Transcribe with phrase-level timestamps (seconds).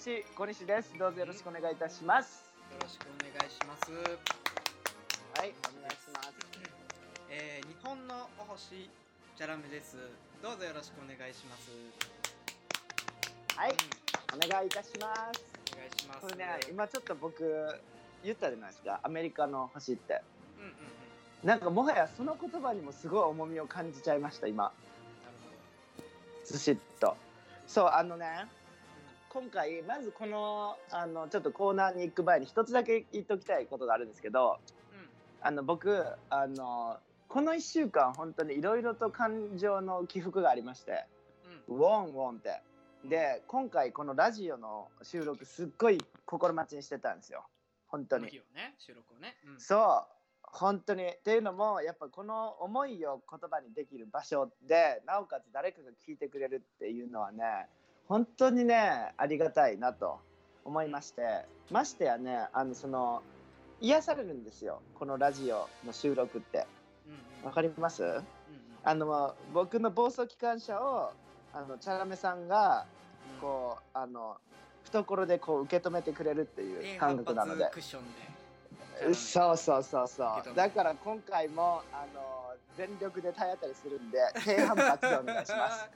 [0.00, 0.98] ー、アメリカの星小西です。
[0.98, 2.50] どうぞよろしくお願いいたします。
[2.72, 6.32] よろしくお願いしますはい、お願いします。
[7.28, 8.88] えー日本のお星
[9.36, 9.96] チャラメです
[10.42, 11.70] どうぞよろしくお願いします
[13.56, 15.44] はいうん、お願いいたします。
[15.74, 17.44] お願いしますこれね、今ちょっと僕
[18.24, 19.00] 言ったじゃないですか。
[19.02, 20.22] アメリカの星って。
[20.58, 20.74] うんうんうん
[21.42, 24.72] なんかもはやその言葉にもすごい重みを感じちゃいました今
[26.44, 27.16] ずしっと
[27.66, 28.46] そうあのね
[29.32, 34.58] 今回まずこのあのちょっとコーナーに行く前に一つだけ言っておきたいことがあるんですけどほど
[35.42, 36.96] あの僕あの
[37.28, 41.04] この1週間本当にいろいろと感情の起伏がありまして
[41.68, 41.76] うん。
[41.76, 42.60] うんウォンウォンって。
[43.04, 47.44] で今回このラジオの収録すっごい心待ちにしてたんですよ。
[47.86, 48.24] 本当に。
[48.24, 50.12] ね収録をね、うん、そう。
[50.42, 51.04] 本当に。
[51.04, 57.68] っていうのもやっぱこの思いを言葉にできる場所でなおかつ誰かが聞いてくれるっていうのはね
[58.10, 60.18] 本当にねありがたいなと
[60.64, 61.22] 思いまして。
[61.70, 63.22] ましてやねあのその
[63.80, 64.82] 癒されるんですよ。
[64.98, 66.66] このラジオの収録って。
[67.44, 68.02] わかります？
[68.02, 68.22] うんうん。
[68.82, 71.12] あの僕の暴走機関車を
[71.54, 72.84] あのチャラメさんが
[73.40, 74.38] こうあの
[74.86, 77.70] 懐でこう受け止めてくれるっていう感覚なので。
[77.70, 79.14] で。
[79.14, 80.54] そうそうそうそう。
[80.56, 82.40] だから今回もあの
[82.76, 85.90] 全力で体当たりするんで低反発でお願いします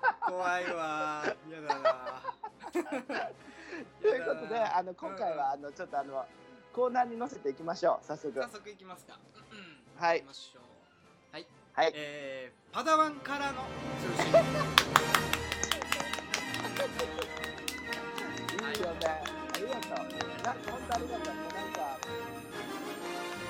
[0.26, 1.24] 怖いわ。
[1.48, 2.22] 嫌だな。
[4.00, 6.26] ということであの今回はあのちょっとあの
[6.72, 8.06] コーナーに載せていきましょう。
[8.06, 9.18] 早速早速いきますか、
[9.50, 10.02] うん。
[10.02, 10.62] はい行きましょう。
[11.32, 11.46] はい。
[11.72, 11.92] はい。
[11.94, 13.62] えー、パダワンからの
[14.16, 14.30] 通信い
[18.78, 19.06] いよね。
[19.06, 19.92] ありがとう。
[20.42, 21.98] なんか本当ありがとうなんか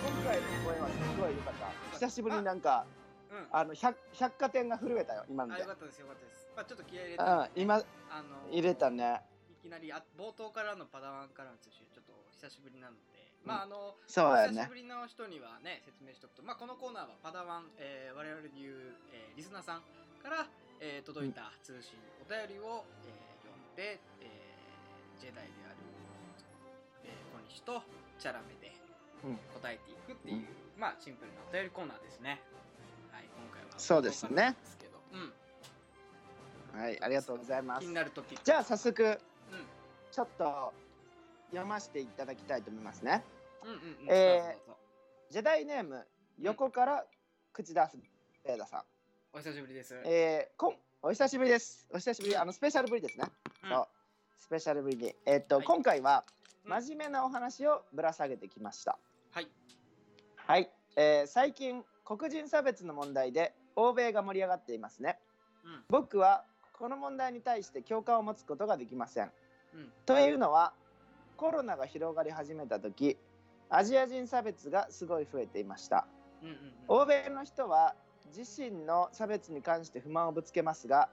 [0.05, 1.67] 今回の声はすごい良かった。
[1.93, 2.85] 久しぶりになんか
[3.33, 3.49] うん。
[3.51, 6.47] あの百百貨店が震えたよ今のであよかったですよかったです。
[6.55, 7.25] まあちょっと気合い入れて。
[7.25, 9.21] うん今あの入れたね。
[9.51, 14.05] いきなりあ冒頭からのパダワンからの通信ちょっと久しぶりなので、まああのね。
[14.07, 19.83] 久しぶりの人にはね説明しておくと、まあ、このコーナーはパダワン、えー我々で言う、えーリスナーさん
[20.21, 20.47] から、
[20.81, 25.79] えー届いた通信、お便りを、えー読んで、えージェダイである、
[27.07, 27.81] えー、小西と
[28.19, 28.75] チャラメで
[29.23, 29.39] うん。
[29.55, 32.43] 答えていくっていう、まあシンプルなお便りコーナーですね。
[33.83, 34.93] そうですねですけど、
[36.75, 38.13] うん、はいありがとうございます気になる。
[38.45, 39.19] じゃあ早速うん
[40.13, 40.73] ちょっと
[41.51, 43.25] 読ませていただきたいと思いますね。
[43.65, 44.73] うんうんうん、えー
[45.33, 46.07] ジェダイネーム
[46.41, 47.05] 横から
[47.53, 47.97] 口出す
[48.45, 48.83] ベーダさん。
[49.33, 50.01] お久しぶりです。
[50.05, 51.89] えー、こんお久しぶりです。
[51.91, 53.27] お久しぶりあのスペシャルぶりですね。
[53.65, 53.89] うんそう
[54.39, 56.25] スペシャルぶりにえーっと、はい今回は
[56.65, 58.97] うん真面目なお話をぶら下げてきました。
[59.33, 59.49] はい。
[60.37, 65.19] はい、えー最近黒人差別の問題で欧米が盛り上がっていますね。
[65.65, 65.85] うん。
[65.89, 69.31] 僕はこの問題に対して共感を持つことができません。
[69.75, 69.93] うん。
[70.07, 70.73] というのは
[71.37, 73.17] コロナが広がり始めた時
[73.69, 76.07] アジア人差別がすごい増えていました。
[76.43, 77.03] うんうんうん。
[77.03, 77.95] 欧米の人は
[78.37, 81.09] 自身の差別に関して不満をぶつけますが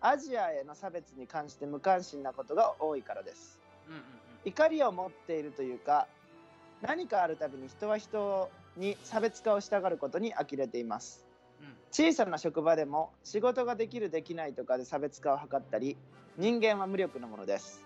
[0.00, 3.58] アジアへの差別に関して無関心なことが多いからです。
[3.88, 4.02] うんうん
[4.42, 6.06] 怒りを持っているというか
[6.80, 11.20] 何かあるたびに人は人に差別化をしたがることに呆れています。
[11.22, 11.29] うんうん
[11.90, 15.96] 小さな職場でも仕事ができるできないとかで差別化を図ったり
[16.38, 17.84] 人間は無力なものです。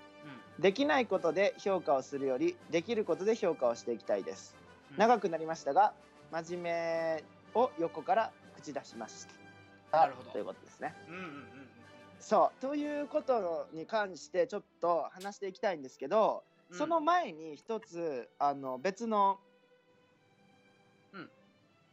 [0.59, 4.55] できないことで評価をするよりできることで評価をしていきたいです。
[4.93, 4.99] うん。
[4.99, 5.93] 長くなりましたが
[6.31, 7.25] 真面目
[7.55, 9.26] を横から口出しまし
[9.91, 9.99] た。
[9.99, 10.31] なるほど。
[10.31, 10.94] ということですね。
[11.09, 11.47] うんうんうんうん。
[12.21, 12.61] そう。
[12.61, 16.79] ということに関してちょっと話していきたいんですけど、うん。
[16.79, 19.38] その前に一つあの別の、
[21.12, 21.31] うん。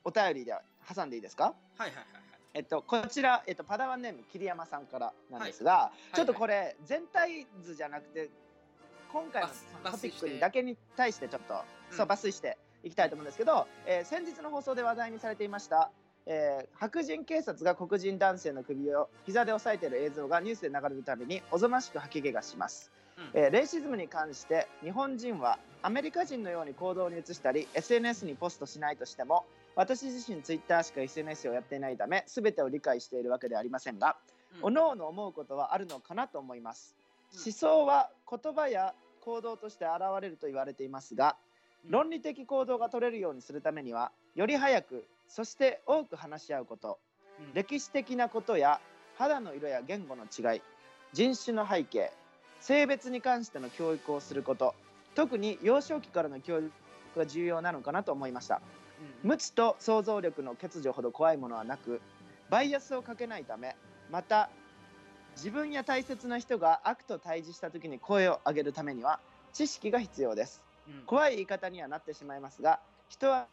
[0.04, 0.54] お便りで
[0.94, 1.46] 挟んでいいですか？
[1.46, 2.06] はいはいはいはい。
[2.54, 6.16] えっと、こちら、えっと、パダワンネーム桐山さんからなんですが、い。
[6.16, 8.30] ちょっとこれ全体図じゃなくて
[9.14, 9.50] 今回の
[9.84, 11.98] 抜トピックにだけに対してちょっと、うん。
[11.98, 15.92] そう抜粋していきたいと思うんですけど、えー先日の放送で話題にされていました、
[16.26, 23.30] えー白人警察が黒人男性の首を膝で押さえている映像がニュースで流れるたびにおぞましく吐き気がします、うん。
[23.34, 29.46] えーレイシズムに関して日本人はアメリカ人のように行動に移したり SNS にポストしないとしても
[29.76, 34.18] 私自身ツイッターしか SNS をやっていないため全てを理解しているわけではありませんが、
[34.56, 34.74] うん。
[34.74, 36.96] 各々思うことはあるのかなと思います、
[37.34, 37.40] うん。
[37.44, 41.38] 思想は言葉や行動として現れると言われていますが
[41.88, 47.00] 論理的行動が取れるようにするためにはより早くそして多く話し合うこと
[47.40, 47.54] うん。
[47.54, 48.82] 歴史的なことや
[49.18, 50.62] 肌の色や言語の違い
[51.14, 52.12] 人種の背景
[52.60, 54.76] 性別に関しての教育をすること
[55.16, 56.72] 特に幼少期からの教育
[57.18, 58.62] が重要なのかなと思いました。
[58.76, 58.81] うん
[59.24, 62.02] 無知と想像力の欠如ほど怖いものはなく
[62.50, 63.76] バイアスをかけないため
[64.10, 64.50] また
[65.36, 69.20] 自分や大切な人が悪と対峙した時に声を上げるためには
[69.54, 70.62] 知識が必要です。
[70.88, 71.06] うん。
[71.06, 73.48] 怖い言い方にはなってしまいますが人は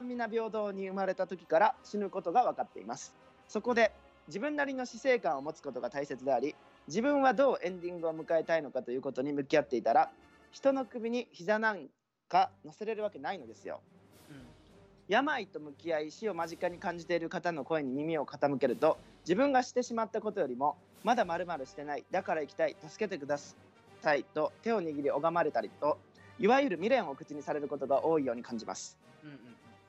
[0.00, 3.14] 皆平等に生まれた時から死ぬことが分かっています。
[3.48, 3.92] そこで
[4.28, 6.54] 自分なりの死生観を持つことが大切であり
[6.88, 10.10] 自分はどうエンディングを迎えたいのかということに向き合っていたら
[10.50, 11.86] 人の首に膝なん
[12.28, 13.80] か乗せれるわけないのですよ。
[13.90, 13.95] うん
[15.08, 25.98] 病と向き合い死を間近に感じている方の声に耳を傾けると自分がしてしまったことよりもまだまるしてないだから行きたい助けてくださいと手を握り拝まれたりと
[26.38, 28.98] いわゆる未練を口にされることが多いように感じます。
[29.22, 29.38] うんうん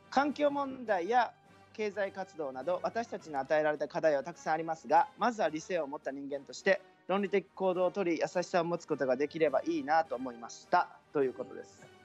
[0.10, 1.34] 環境問題や
[1.74, 10.90] 経済活動など私たちに与えられた課題はたくさんありますがまずは理性を持った人間として論理的行動をとり優しさを持つことができればいいなと思いました。
[11.14, 11.97] ということです。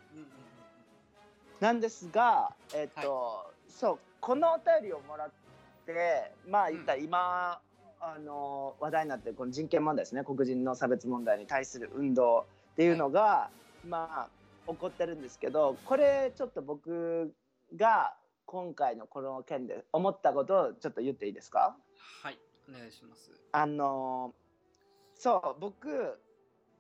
[1.63, 5.31] なんですが、えっと、そう、このお便りをもらっ
[5.87, 7.61] て、まあ、言ったら今、
[8.01, 13.49] あの、話題になってるこの人権問題ですね、黒人の差別問題に対する運動っていうのが、
[13.87, 14.29] ま
[14.67, 17.33] あ、起こってるんですけど、これちょっと僕
[17.77, 21.77] が今回のこの件で思ったことをちょっと言っていいですか？
[22.23, 22.39] はい
[22.69, 23.31] お願いします。
[23.53, 24.35] あの
[25.15, 26.19] そう僕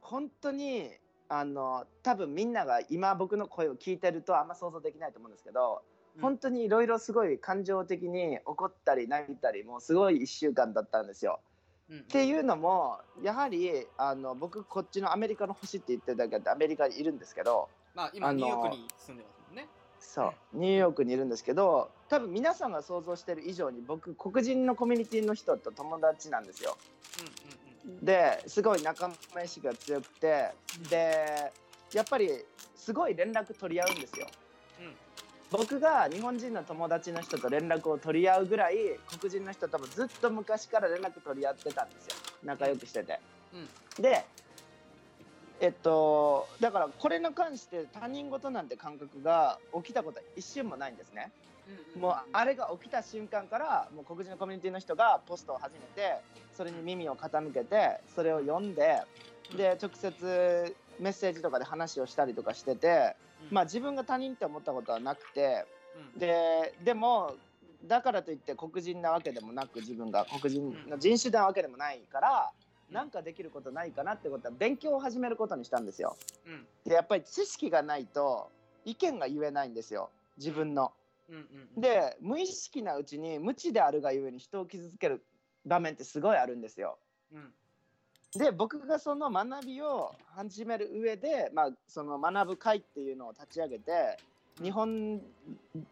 [0.00, 0.90] 本当に
[1.34, 5.80] あの多分みんなが今僕の声を聞いてるとあんま想像できないと思うんですけど、
[6.20, 11.40] 本当にいろいろすごい感情的に怒ったり泣いたりもうすごい1週間だったんですよ。
[11.88, 19.68] うんうんっていうのもやはりあの僕こっちのアメリカの星って言ってたけどアメリカにいるんですけどまあ今ニューヨークに住んでますもんね
[20.00, 26.78] そうニューヨークにいるんですけど多分皆さんが想像してる以上に僕黒人のコミュニティの人と友達なんですよ。
[27.18, 30.50] うんうんうんですごい仲間意識が強くて
[30.88, 31.52] で
[31.92, 32.30] やっぱり
[32.76, 34.26] すごい連絡取り合うんですよ。
[34.80, 34.92] うん
[35.50, 43.20] 僕が日本人の友達の人と連絡を取り合うぐらい黒人の人ともずっと昔から連絡取り合ってたんですよ仲良くしてて。
[43.52, 44.24] うんで
[45.60, 51.30] えっとだからこれに関して他人事なんて感覚が起きたことは一瞬もないんですね。
[51.94, 56.16] うんもうあれが起きた瞬間からもう黒人のコミュニティの人がポストを始めて
[56.56, 59.02] それに耳を傾けてそれを読んで
[59.56, 63.14] で直接メッセージとかで話をしたりとかしてて、
[63.50, 63.54] うん。
[63.54, 65.66] まあ自分が他人って思ったことはなくて
[66.14, 66.18] うん。
[66.18, 67.34] ででも
[67.84, 72.50] だからといって黒人なわけでもなく自分が黒人の人種なわけでもないから、
[72.88, 72.94] うん。
[72.94, 76.16] なんかできることないかなってことは勉強を始めることにしたんですよ。
[76.46, 76.66] うん。
[76.86, 78.50] でやっぱり知識がないと
[78.84, 80.10] 意見が言えないんですよ。
[80.38, 80.92] 自分の。
[81.28, 85.24] うんうんうんで無意識なうちに無知であるがゆえに人を傷つける
[85.64, 86.98] 場面ってすごいあるんですよ。
[87.32, 87.52] うん
[88.34, 94.16] で僕がその学びを始める上で、まあ、その学ぶ会っていうのを立ち上げて
[94.60, 95.20] 日本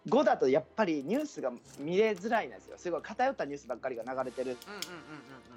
[0.09, 2.77] 語だとやっぱりニュースが見れづらいんですよ。
[2.77, 4.57] すごい偏ったニュースばっかりが流れてるっ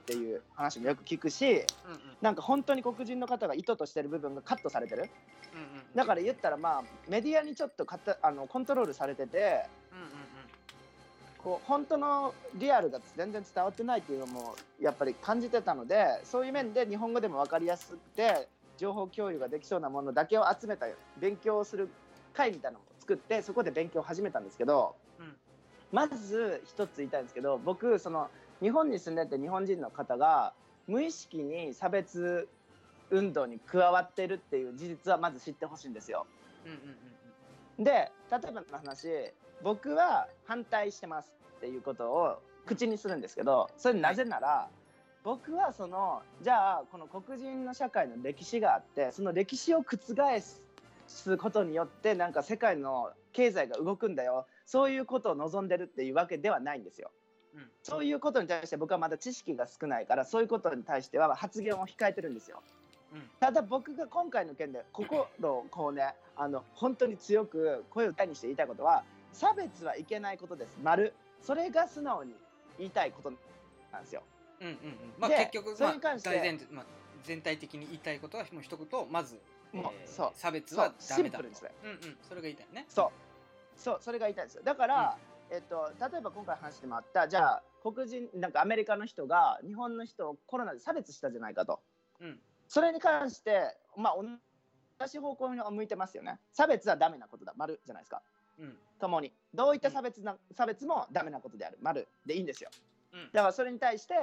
[0.06, 1.66] ていう話もよく聞くしうんうんうん
[2.22, 5.10] なんか本当に黒人の方が意図としてる部分がカットされてる。
[5.54, 10.08] うんうんだから言ったらまあメディアにちょっとかたあのコントロールされててうんうん
[11.44, 20.88] こう本当のリアルが全然伝わってないっていうのもやっぱり感じてたのでそういう面で日本語でも分かりやすくて情報共有ができそうなものだけを集めた
[21.20, 21.90] 勉強をする
[22.34, 25.34] 会みたいなのを作ってそこで勉強を始めたんですけど、うん
[25.92, 28.32] まず一つ言いたいんですけど僕その
[28.64, 30.54] 日本に住んでて日本人の方が
[30.88, 32.50] 無意識に差別
[33.12, 36.26] 運動に加わってるっていう事実はまず知ってほしいんですよ。
[36.66, 36.78] うんうん
[37.78, 38.10] うんで例
[38.50, 39.08] えばの話
[39.62, 44.70] 僕は反対してますっていうことを口にするんですけどそれなぜなら、
[45.24, 49.98] 僕はそのじゃあこの黒人の社会の歴史があってその歴史を覆
[50.42, 50.63] す
[51.38, 54.48] ことによってなんか世界の経済が動くんだよ。
[54.66, 57.12] そういうことを望んでるっていうわけではないんですよ。
[57.56, 57.70] うん。
[57.84, 62.62] そういうことに対して僕はまだ知識が少ないからそういうことに対しては発言を控えてるんですよ。
[63.14, 63.30] うん。
[63.40, 70.78] ただ僕が今回の件で心をこうねあの本当に強く声を歌にして言いたいことは差別はいけないことです。
[70.84, 71.14] 丸。
[71.42, 72.34] それが素直に
[72.78, 73.32] 言いたいこと
[73.92, 74.24] なんですよ。
[74.62, 74.78] うんうんうん。
[75.20, 76.86] まあで結局まあそれに関してまあ
[77.24, 79.40] 全体的に言いたいことはもう一言まず
[79.74, 80.32] えう。
[80.36, 81.72] 差別はダメだシンプルにそれ。
[81.84, 82.86] うんうんそれが言いたいね。
[82.88, 83.80] そう。
[83.80, 84.64] そうそれが言いたいんですよ。
[84.64, 85.18] だから、
[85.50, 91.82] えっと、例えば今回話してもらったじゃあ黒人なんかアメリカの人が日本の人をコロナで差別したじゃないかと。
[92.22, 92.40] うん。
[92.68, 94.16] それに関してまあ
[95.00, 96.40] 同じ方向に向いてますよね。
[96.52, 97.54] 差別はダメなことだ。
[97.58, 98.22] 丸じゃないですか。
[98.60, 98.78] うん。
[99.00, 99.34] 共に。
[99.54, 101.78] どういった差別な差別もダメなことである。
[101.82, 102.70] 丸でいいんですよ。
[103.14, 103.30] うん。
[103.34, 104.14] だからそれに対して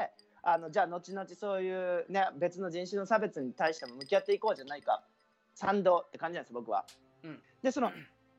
[0.43, 5.03] あのじゃあ後々そういう、ね、別の人種の差別に対しても向き合っていこうじゃないか
[5.61, 6.87] 賛同って感じなんです僕は。
[7.23, 7.93] うんでその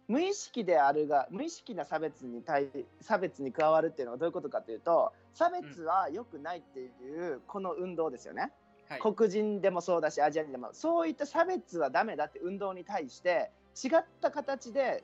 [0.08, 2.68] 無意識であるが無意識な差別に対
[3.00, 8.52] 差別に加わるっていうのはどういうことかというと差別は良くないっていうこの運動ですよね。
[8.90, 13.52] はい黒人でもそうだしアジア人でもそういった差別はダメだって運動に対して
[13.82, 15.04] 違った形で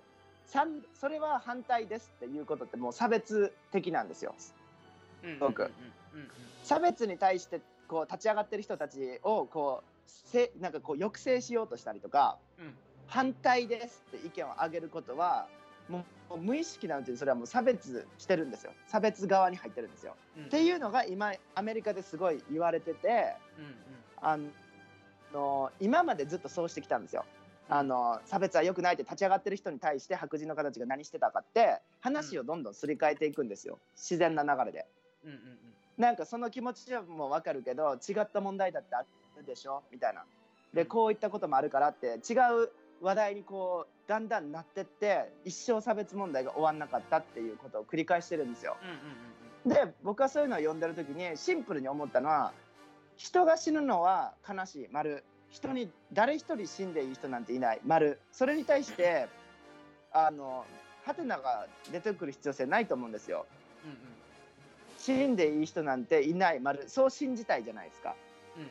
[0.94, 4.36] それは反対ですっていうことってもう差別的なんですよ。
[5.24, 6.30] うん僕うんうんうん
[6.64, 12.74] 差別に対してこう立ち上がってる人たちをこうせなんかこう抑制しようとしたりとかうん。
[13.08, 15.48] 反対ですって意見を上げることは
[15.88, 18.74] もう無意識なんていうそれはもう差別してるんですよ。
[18.88, 20.16] 差別側に入ってるんですよ。
[20.38, 20.46] うん。
[20.46, 23.74] っていうのが今アメリカですごい言われててうんうん。
[24.20, 24.38] あ
[25.34, 27.24] の今までずっとそうしてきたんですよ。
[27.70, 33.80] あの差別は良くないって立ち上がってる人に対して白人の方たちが何してたかって話をどんどんすり替えていくんですよ。
[33.96, 34.86] 自然な流れで。
[35.24, 35.38] うんうん
[35.98, 39.04] なんかその気持ちはもう分かるけど違った問題だってあ
[39.38, 39.84] るでしょ？
[39.92, 40.26] みたいな。
[40.74, 42.70] でこういったこともあるからって違う
[43.02, 48.76] 話題にこうだんだんなってって一生差別問題が終わんなかったっていうことを繰り返してるんですよ。
[49.66, 52.52] で僕はそういうのを読んでる時にシンプルに思ったのは
[53.16, 59.28] 人が死ぬのは悲しい丸人に誰一人死んでいい人なんていない丸それに対して
[60.12, 60.66] あの
[61.06, 63.46] ハテナが出てくる必要性ないと思うんですよ。
[63.86, 63.98] うんうん
[65.00, 68.16] 死んでいい人なんていない丸そう信じたいじゃないですか。
[68.58, 68.70] うんうん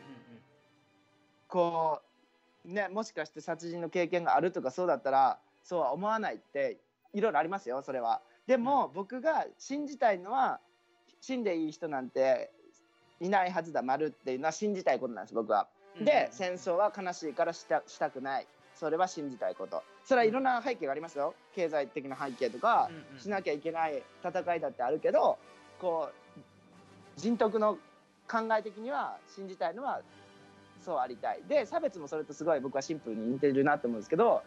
[1.56, 2.02] こ
[2.66, 6.76] うねもしかして殺人の経験があるとかそうだったらそうは思わないって
[7.14, 8.20] いろいろありますよそれは。
[8.46, 10.60] でも、僕が信じたいのは
[11.20, 12.52] 死んでいい人なんて
[13.20, 15.66] いないはずだ丸っていうのは信じたいことなんです僕は。
[15.98, 16.04] うん。
[16.04, 18.46] で戦争は悲しいからしたしたくない。
[18.74, 19.82] それは信じたいこと。
[20.04, 21.34] それはいろんな背景がありますよ。
[21.54, 23.20] 経済的な背景とかうんうん。
[23.20, 25.38] しなきゃいけない戦いだってあるけど
[25.80, 26.40] こう
[27.16, 27.78] 人徳の
[28.28, 30.02] 考え的には信じたいのは
[30.86, 31.42] そうありたい。
[31.48, 34.42] で差別もそれとすごい僕はシンプルに似てるなと思うんですけど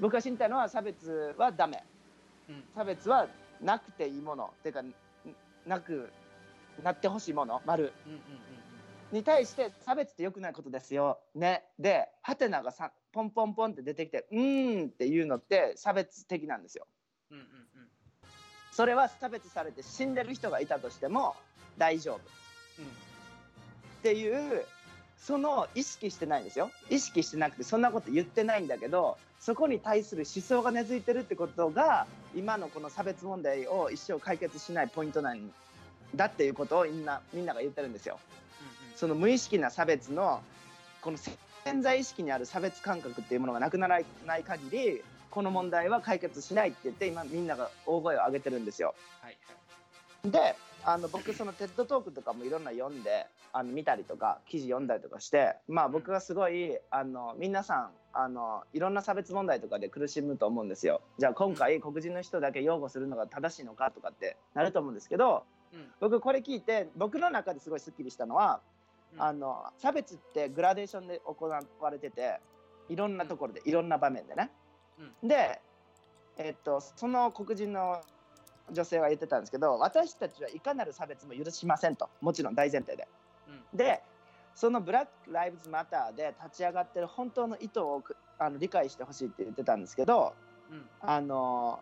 [0.00, 1.84] 僕が信じたいのは差別はダメ。
[2.48, 2.64] うん。
[2.74, 3.28] 差別は
[3.60, 4.52] なくていいもの。
[4.58, 4.92] っていうかん
[5.66, 6.10] なく
[6.82, 7.62] なってほしいもの。
[7.64, 7.92] 丸。
[8.06, 8.20] うんうんうん
[9.12, 11.20] に対して差別って良くないことですよ。
[11.36, 11.62] ね。
[11.78, 16.88] でハテナがさポンポンポンって出てきてうーんっていうのって差別的なんですよ。
[17.30, 17.44] うんうん
[18.72, 21.36] それは差別されて死んでる人がいたとしても
[21.78, 22.16] 大丈夫。
[22.16, 22.20] っ
[22.80, 22.86] うん。
[24.02, 24.64] ていう
[25.18, 35.50] その意識してないんですよ意識してなくてそんなこと言ってないんだけどそこに対する思想が根付いてるってことが今のこの差別問題を一生解決しないポイントなん
[36.14, 38.18] だっていうことをみんなみんなが言ってるんですよ。
[38.96, 40.40] その無意識な差別の
[41.02, 48.94] この潜在意識にある差別感覚っていうものがなくならない限りこの問題は解決しないって言って今みんなが大声を上げてるんですよ。
[49.20, 49.63] はいはい
[50.24, 61.00] であの僕そのテッドトークとかもいろんな読んであの見たりとか記事読んだりとかしてまあ僕がすごいあの皆さんあのいろんな差別問題とかで苦しむと思うんですよ。
[61.18, 65.86] じゃあ今回黒人の人だけ擁護するのが正しいのかとかってなると思うんですけどうん。
[66.00, 68.60] 僕これ聞いて僕の中ですごいすっきりしたのは
[69.14, 69.22] うん。
[69.22, 72.40] あの差別ってグラデーションで行われてて
[72.88, 74.50] いろんなところでいろんな場面でね。
[75.22, 75.60] で、
[76.36, 78.00] えっとその黒人の
[78.72, 82.08] 女性は言ってたんですけど私たちはいかなる差別も許しませんと。
[82.20, 83.06] もちろん大前提で。
[83.48, 83.76] うん。
[83.76, 84.02] で
[84.54, 90.32] そのブラック・ライブズ・マターで立ち上がってる本当の意図をくあの理解してほしいって言ってたんですけど
[90.70, 90.86] うん。
[91.00, 91.80] あの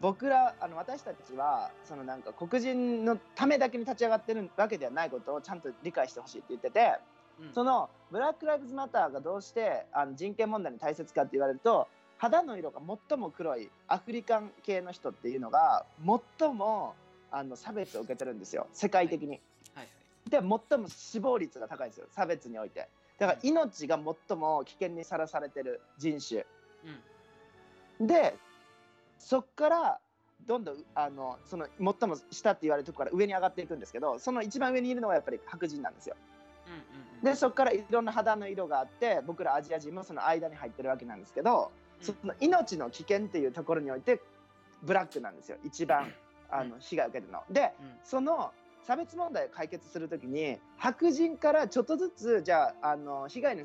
[0.00, 6.98] 僕らあの私たちはそのなんか黒人のためだけに立ち上がってるわけではないことをちゃんと理解してほしいって言ってて
[7.40, 7.52] うん。
[7.52, 15.84] そのブラック・ライブズ・マターがどうしてあの人権問題に大切かって言われると肌の色が最も黒いアフリカン系の人っていうのが
[16.38, 16.94] 最も
[17.30, 19.28] あの差別を受けてるんですよ世界的に。
[19.28, 19.38] はい
[19.76, 19.88] はい
[20.26, 22.88] で最も死亡率が高いんですよ差別において。
[23.18, 23.96] だから命が
[24.28, 26.44] 最も危険にさらされてる人種。
[28.00, 28.36] うんで
[29.18, 30.00] そっから
[30.46, 36.16] どんどんあのその最も下って言われるところから上に上がっていくんですけどその一番上にいるのはやっぱり白人なんですよ。
[36.66, 44.20] うんうんうんでそこからいろんな肌の色があって僕らアジア人もその間に入ってるわけなんですけど、その命の危険っていうところにおいて
[44.82, 45.58] ブラックなんですよ。
[45.64, 46.12] 一番
[46.50, 47.42] あの被害を受けてるの。
[47.50, 47.94] でうん。
[48.04, 48.52] その
[48.86, 53.64] 差別問題を解決するときに白人からちょっとずつじゃああの被害の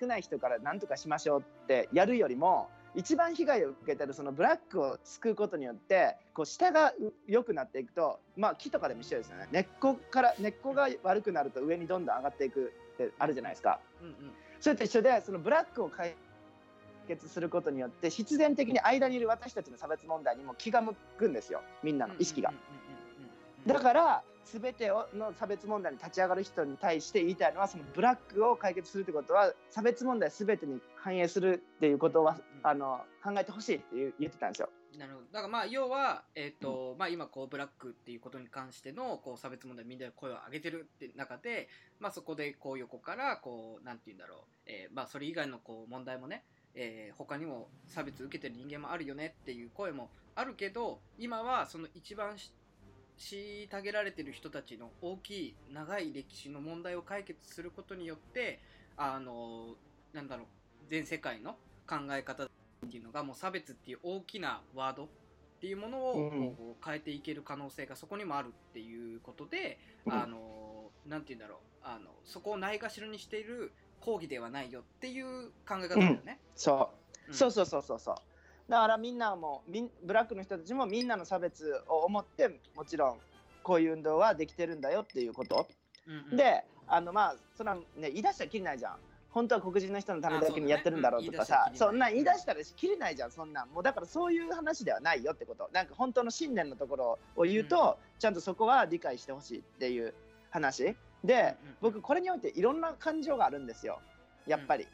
[0.00, 9.48] 少ない人から何とかしましょうってやるよりも一番被害を受けてるそのブラックを救うことによってこう下がう良くなっていくとまあ木とかでも一緒ですよね。
[9.50, 13.80] 根っこから根っこが悪くなると上にどんどん上がっていくってあるじゃないですか。
[14.00, 14.14] うんうん。
[14.60, 16.14] それと一緒でそのブラックを解
[17.06, 21.62] 決することによって必然的に間にいる私たちの差別問題にも気が向くんですよ。
[21.82, 22.50] みんなの意識が。
[22.50, 22.76] うんうんうん
[23.24, 23.30] うん
[23.66, 23.72] うん。
[23.72, 33.84] だから全てをの差別問題に立ち上がる人に対して言いたいのはそのブラックを解決するってことは差別問題全てに反映するっていうことは、うんあの考えてほしいって
[34.18, 34.68] 言ってたんですよ。
[34.98, 35.26] なるほど。
[35.26, 41.68] だからまあ要は、えーとまあ、今こうブラックっていうことに関してのこう差別問題みんなで声を上げてるって中で、
[42.00, 46.42] まあ、そこでこう横からこうなんて言うんだろう、えーまあ、それ以外のこう問題もね、
[46.76, 52.52] えー他にも差別受けてる人間もあるよねっていう声もあるけど今はその一番し
[53.18, 58.60] 虐げられてる人たちの大きい長い歴史の問題を解決することによって
[58.96, 59.74] あの
[60.12, 60.46] なんだろう
[60.90, 61.56] 全世界の
[61.88, 62.48] 考え方っ
[62.90, 65.08] ていうのがもう差別っていう大きなワードっ
[65.60, 70.62] ていうものを変えていける可能性がそこにもあるっていうことで、うんあの
[71.06, 73.72] なんて言うんだろうあのそこをないがしろにしている
[74.06, 76.38] 抗議ではないよっていう考え方だよね。
[76.54, 76.90] そ
[77.26, 77.30] う。
[77.30, 77.34] うん。
[77.34, 78.14] そうそうそうそうそう。
[78.70, 83.16] だからみんなもみんブラックの人たちもみんなの差別を思ってもちろん
[83.64, 85.66] こういう運動はできてるんだよっていうこと、
[86.06, 86.36] うんうん。
[86.36, 88.96] であのまあそんなね言い出したらきりないじゃん。
[89.30, 91.66] 本当は黒人の人のためだけにやってるんだろうとかさ。
[91.66, 100.14] あそねうんなん言い出したらきりないじゃんそんなんもうだからそういう話ではないよってことなんか本当の信念のところを言うと、ちゃんとそこは理解してほしいっていう
[100.50, 104.00] 話で、僕これにおいていろんな感情があるんですよ
[104.46, 104.86] やっぱり。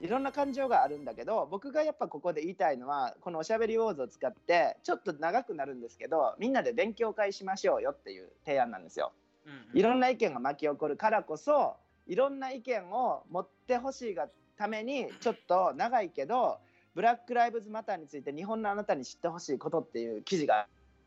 [0.00, 9.12] いろんな感情があるんだけど僕がやっぱここで言いたいのはこのおしゃべりウォーズを使ってちょっと長くなるんですけどみんなで勉強会しましょうよっていう提案なんですよ。
[9.46, 11.76] うんうんいろんな意見が巻き起こるからこそ
[12.06, 16.58] いろんな意見を持ってほしいがためにちょっと長いけど
[16.94, 20.66] ブラック・ライブズ・マターについて日本のあなたに知ってほしいことっていう記事が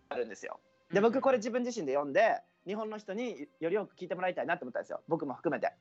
[0.09, 0.59] あるんですよ。
[0.91, 5.71] で僕これ自分自身で読んで日本の人によりよく聞いてもらいたいなと思ったんですよ僕も含めて。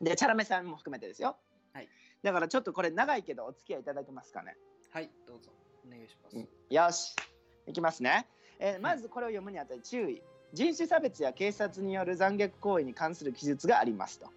[0.00, 1.36] でチャラメさんも含めてですよ。
[1.72, 1.88] はい
[2.22, 4.56] だからちょっとこれ長いけどお付き合いいただけますかね。
[4.90, 5.50] はいどうぞ
[5.86, 6.36] お願いします。
[6.36, 7.14] うんよし
[7.66, 8.26] いきますね、
[8.58, 14.28] えーまずこれを読むにあたり注意人種差別や警察による残虐行為に関する記述がありますと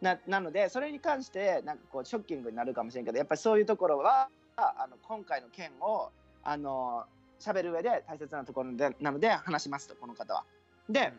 [0.00, 6.10] ななのでそれに関してなんかこうショッキングになるかもしれんけどやっぱりそういうところはあの今回の件を
[6.42, 7.04] あの
[7.38, 10.44] 喋る上で大切なところでなので話しますとこの方は。
[10.92, 11.12] で、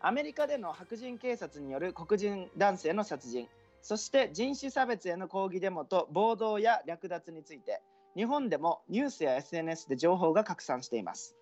[0.00, 3.48] アメリカでの白人警察による黒人男性の殺人。
[3.82, 7.80] そして人種差別への抗議デモと暴動や略奪について
[8.16, 11.36] 日本でもニュースや SNS で情報が拡散しています。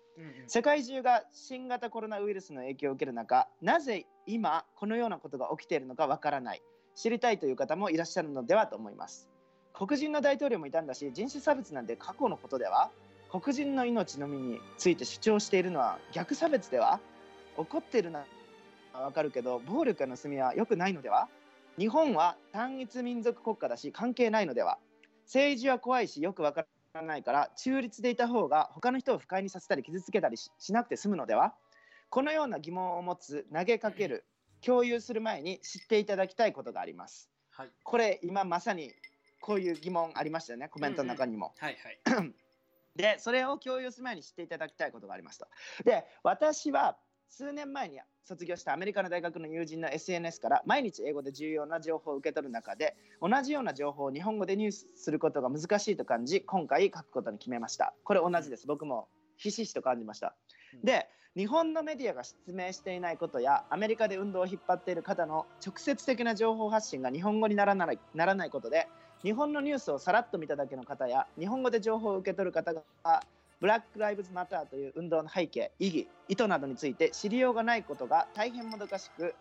[0.47, 6.61] 世界中が新型コロナウイルスの影響を受ける中なぜ今このようなことが起きているのかわからない。
[6.95, 9.27] 知りたいという方もいらっしゃるのではと思います。
[9.73, 12.91] 黒人の大統領もいたんだし人種差別なんて過去のことでは
[13.29, 17.01] 黒人の命のみについて主張しているのは逆差別では
[17.57, 18.19] 怒っているの
[18.93, 21.27] はわかるけど暴力や盗みは良くないのでは？
[21.77, 24.77] 日本は単一民族国家だし関係ないのでは？
[25.25, 31.53] 政治は怖いしよくわからないから中立でいた方が他の人を不快にさせたり傷つけたりししなくて済むのでは？
[32.09, 34.23] このような疑問を持つ投げかける
[34.61, 37.29] 共有する前に知っていただきたいことがあります。
[37.51, 37.69] はい。
[37.83, 38.93] これ今まさに
[39.41, 42.33] こういう疑問ありましたよねコメントの中にも、はいはい。
[42.95, 45.47] でそれを共有する前に知っていただきたいことがありますと。
[45.83, 46.97] で私は
[47.29, 57.93] 数年前に卒業したアメリカの大学の友人の SNS から毎日英語で重要な情報を受け取る中で同じような情報を日本語で入手することが難しいと感じ今回書くことに決めました。
[58.03, 58.67] これ同じです。
[58.67, 59.07] 僕も
[59.37, 60.35] ひしひしと感じました。
[60.73, 60.81] うん。
[60.81, 68.87] で日本のメディアが説明していないことやアメリカで運動を引っ張っている方の直接的な情報発信が日本語にならないならないことで
[69.21, 73.21] 日本のニュースをさらっと見ただけの方や日本語で情報を受け取る方が
[73.59, 79.33] ブラック・ライブズ・マターという運動の背景意義意図などについて知りようがないことが大変もどかしく、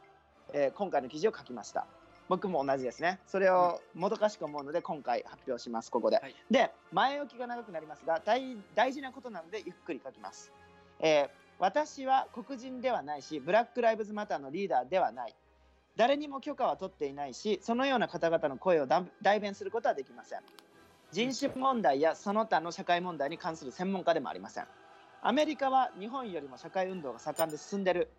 [0.52, 1.86] えー今回の記事を書きました。
[2.28, 3.18] 僕も同じですね。
[3.26, 6.34] それをもどかしく思うので今回発表しますここで、はい。
[6.50, 10.52] で前置きが長くなりますが大大事なことなのでゆっくり書きます、
[11.00, 11.28] えー
[11.60, 15.34] 私は黒人ではないしブラック・ライブズ・マターのリーダーではない。
[15.96, 20.40] 誰にも許可は取っていないしそのような方々の声をだ代弁することはできません
[21.14, 24.64] 人種問題やその他の社会問題に関する専門家でもありません。
[25.22, 28.10] アメリカは日本よりも社会運動が盛んで進んでる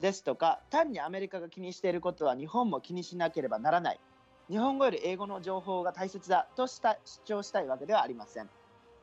[0.00, 4.00] ですとか単にアメリカが気にしていることは日本も気にしなければならない。
[4.50, 8.50] 日本語より英語の情報が大切だとした主張したいわけではありません。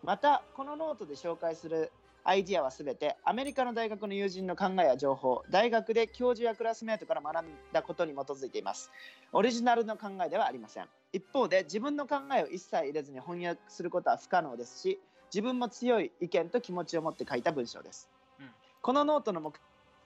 [0.03, 1.91] またこのノートで紹介する
[2.23, 8.91] アイディアはすべてアメリカの大学の友人の考えや情報大学で教授やクラスメートから学んだことに基づいています。
[9.32, 10.88] オリジナルの考えではありません。
[11.13, 14.99] 一方で自分の考えを一切入れずに翻訳することは不可能ですし
[15.34, 18.49] 自分も強い意見と気持ちを持って書いた文章です、うん。
[18.82, 19.53] このノートの目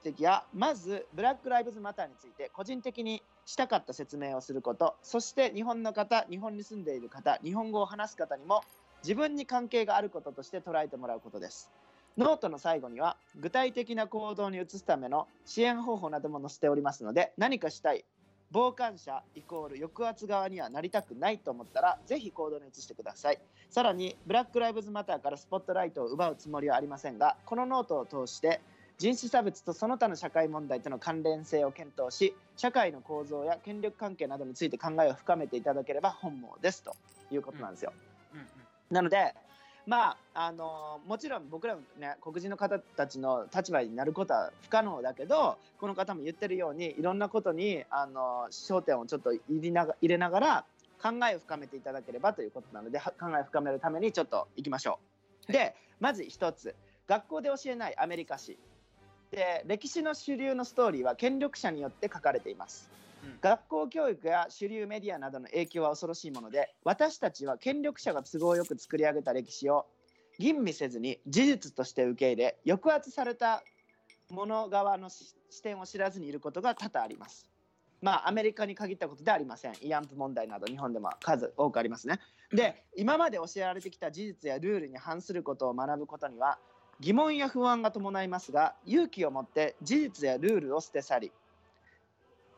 [0.03, 8.61] 的はまずブラック・ライブズ・マターについて個人的にしたかった説明をすることそして日本の方日本に住んでいる方日本語を話す方にも
[9.01, 11.69] 自分に関係があることとして捉えてもらうことです
[12.17, 18.05] ノートの最後には具体的な行動に移すための支援方法なども載せておりますので何かしたい
[18.53, 23.39] 傍観者イコール抑圧側にはなりたくないと思ったらぜひ行動に移してください。
[23.71, 28.61] さらにブラック・ライブズ・マターからスポットライトを奪うつもりはありませんがこのノートを通して
[28.99, 36.95] 人種差別とその他の社会問題との関連性を検討し社会の構造や権力関係などについて考えを深めていただければ本望ですと
[37.31, 37.91] いうことなんですよ、
[38.33, 38.45] うんうん。
[38.91, 39.33] なので
[39.85, 50.65] まああのもちろん僕らもね黒人の方たちの立場になることは不可能だけどこの方も言ってるようにいろんなことにあの焦点をちょっと入れなが入れながら
[51.01, 54.99] 考えを深めていただければということなのでは考えを深めるためにちょっといきましょ
[55.49, 55.51] う。
[55.51, 56.75] でまず一つ
[57.07, 58.57] 学校で教えないアメリカ史
[59.31, 62.89] で歴史の主流のストーリーは権力者によって書かれています。
[63.41, 69.85] 学校教育や主流メディアなどの影響は恐ろしいもので私たちは権力者が都合よく作り上げた歴史を
[70.39, 73.63] 吟味せずに事実として受け入れ抑圧された
[74.29, 77.47] 者側の視点を知らずにいることが多々あります。
[78.01, 79.73] まあアメリカに限ったことではありません。
[79.73, 82.19] 慰安婦問題など日本でも数多くありますね。
[82.51, 86.57] で今まで教えられてきた事実やルールに反することを学ぶことには
[86.99, 91.31] 疑問や不安が伴いますが勇気を持って事実やルールを捨て去り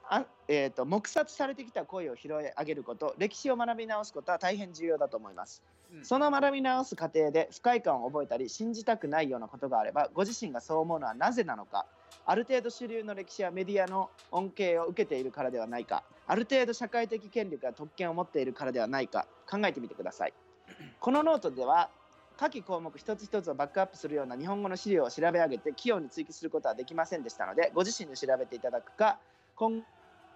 [0.10, 5.64] あえー、と黙殺されてきた声を拾い上げること歴史を学び直すことは大変重要だと思います。
[5.92, 6.06] うん。
[6.06, 11.86] その学び直す過程で不快感を覚えたり信じたくないようなことがあればご自身がそう思うのはなぜなのか。
[12.28, 16.04] ある程度主流の歴史やメディアの恩恵を受けているからではないか。
[16.28, 19.28] ある程度社会的権力や特権を持っているからではないか。
[19.50, 20.34] 考えてみてください。
[21.00, 21.90] このノートでは
[22.38, 29.20] 下記項目一つ一つをバックアップするような日本語の資料を調べ上げて器用に追記することはできませんでしたのでご自身で調べていただくか
[29.56, 29.82] 今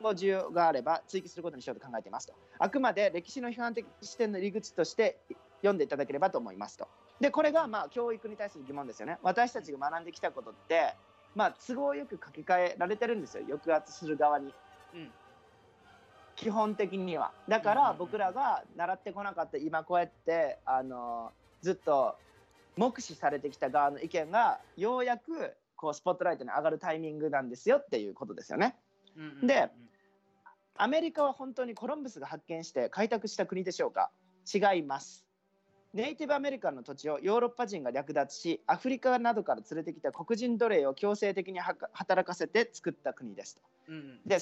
[0.01, 2.33] 後需要があれば追記することにしようと考えていますと。
[2.57, 5.19] あくまで歴史の批判的視点の入り口として
[5.57, 6.87] 読んでいただければと思いますと。
[7.19, 9.17] でこれがまあ教育に対する疑問ですよね。
[9.23, 10.95] 私たちが学んできたことって
[11.35, 13.43] まあ都合よく書き換えられてるんですよ。
[13.47, 14.53] 抑圧する側に。
[14.93, 15.11] うん。
[16.35, 17.33] 基本的には。
[17.49, 21.31] だから僕らが習ってこなかった今こうやってあの
[21.61, 22.15] ずっと
[22.77, 28.77] 目視されてきた側の意見がようやくこうスポットライトに上がるタイミングなんですよっていうことですよね。
[29.43, 29.69] で
[30.81, 34.11] アメリカは本当にコロンブスが発見して開拓した国でしょうか？
[34.51, 35.25] 違います。
[35.93, 43.61] ネイティブアメリカンの土地をヨーロッパ人が略奪しアフリカなどから連れてきた黒人奴隷を強制的に働かせて作った国ですと。
[43.89, 44.39] うんうんで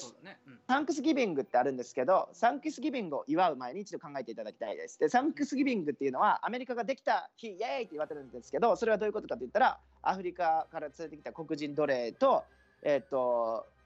[0.68, 5.00] サンクスギビングってあるんですけど、サンクスギビングを祝う前に一度考えていただきたいです。
[5.00, 12.44] で、サンクスギビングっていうのはアメリカができた日、イエーイって言われてるんですけど、それはどういうことかと言ったら、アフリカから連れてきた黒人奴隷と、
[12.82, 13.77] えっ、と、り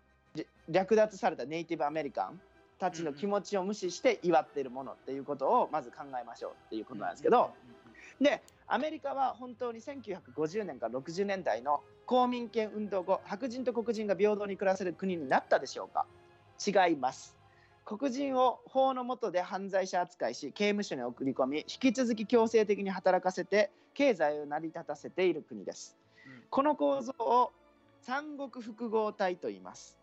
[0.68, 2.40] 略奪されたネイティブアメリカン
[2.78, 7.50] たちの気持ちを無視して祝っているものっていうことをまず考えましょうっていうことなんですけど、
[8.20, 16.06] でアメリカは本当に1950年から60年代の公民権運動後白人と黒人が平等に暮らせる国になったでしょうか？
[16.64, 17.36] 違います。
[17.84, 25.96] 黒人を法の下で犯罪者扱いし刑務所に送り込み引き続き強制的に働かせて経済を成り立たせている国です。
[26.26, 26.42] うん。
[26.48, 27.52] この構造を
[28.00, 29.98] 産獄複合体と言います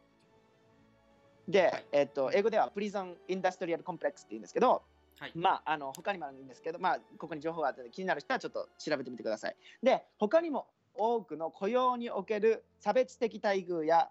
[1.50, 4.84] で、えっと、英語では prison industrial complex って言うんですけど、
[5.18, 9.56] はいまあ、あの他にもあるんですけど、まあ、ここに情報があって気になる人はちょっと調べてみてください。
[9.82, 14.10] で他にも多くの雇用における差別的待遇や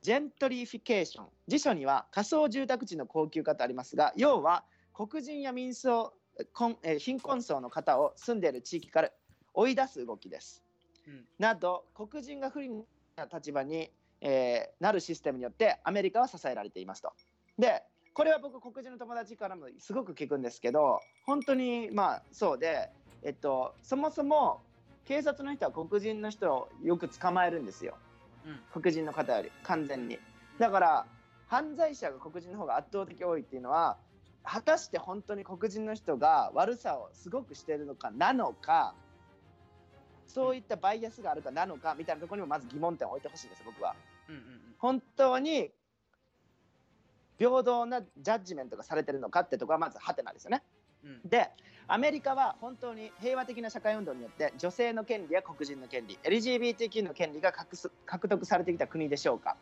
[0.00, 4.64] ジェントリフィケーション辞書には下層住宅地の高級化とありますが要は
[4.94, 6.14] 黒人や民層
[6.98, 9.10] 貧困層の方を住んでいる地域から
[9.52, 10.62] 追い出す動きです。
[11.06, 12.70] うんなど黒人が不利
[13.16, 17.12] な立場に、えーなるシステムによってアメリカは支えられていますと。
[17.58, 22.90] でこれは僕黒人の友達からもすごく聞くんですけど本当にまあそうで、
[23.22, 24.60] えっと、そもそも
[25.04, 27.96] 警察の人は黒人の人をよく捕まえるんですよ
[28.44, 30.18] うん黒人の方より完全に。
[30.58, 31.06] だから
[31.46, 33.96] 犯罪者が黒人の方が圧倒的多いっていうのは
[34.44, 38.94] 果たして本当に黒人の人が悪さをすごくしているのかなのか
[40.26, 43.94] そういったバイアスがあるかなのかみたいなところにもまず疑問点を置いてほしいんです僕は。
[44.78, 45.70] 本当に
[47.38, 50.62] 平等なジャッジメントがされてるのかってところはまずハテナですよね。
[51.04, 51.10] うん。
[51.10, 51.50] うんで
[51.92, 59.56] アメリカは本当に平和的な社会運動によって女性の権利や黒人の権利 LGBTQ の権利が獲得されてきた国でしょうか。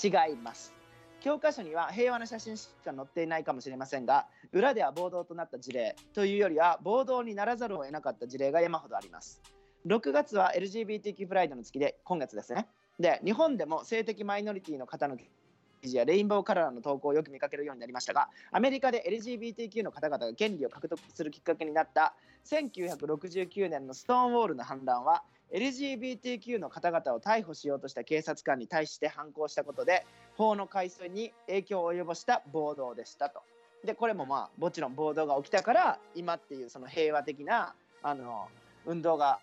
[0.00, 0.72] 違います。
[1.20, 9.42] 教科書には平和な写真しか載っていないかもしれませんが裏では暴動となった事例というよりは暴動にならざるを得なかった事例が山ほどあります。
[9.86, 12.68] 6月は LGBTQ プライドの月で今月ですね
[13.00, 33.40] で日本でも性的マイノリティの方の記事やレインボーカラーの投稿をよく見かけるようになりましたがアメリカで LGBTQ の方々が権利を獲得するきっかけになった1969年のストーンウォールの反乱は LGBTQ の方々を逮捕しようとした警察官に対して反抗したことで法の改正に影響を及ぼした暴動でしたと。
[33.84, 38.48] でこれもまあもちろん暴動が起きたから今っていうその平和的なあの
[38.84, 39.38] 運動が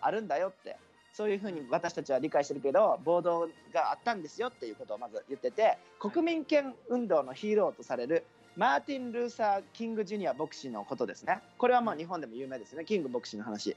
[0.00, 0.78] あるんだよって
[1.12, 8.24] そういうふうに私たちは理解してるけど暴動があったんですよっていうことをまず言ってて国民権運動のヒーローとされる
[8.56, 11.40] マーティン・ルーサー・キング・ジュニア牧師のことですね。
[11.56, 12.84] これはまあ日本でも有名ですね。
[12.84, 13.76] キング牧師の話。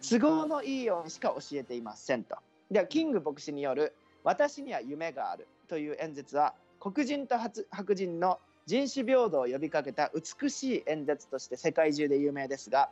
[0.00, 2.36] 都合のいいようにしか教えていませんと。
[2.68, 3.94] ではキング牧師による
[4.24, 7.36] 「私には夢がある」という演説は黒人と
[7.70, 12.90] 白人の人種平等を呼びかけた美しい演説として世界中で有名ですが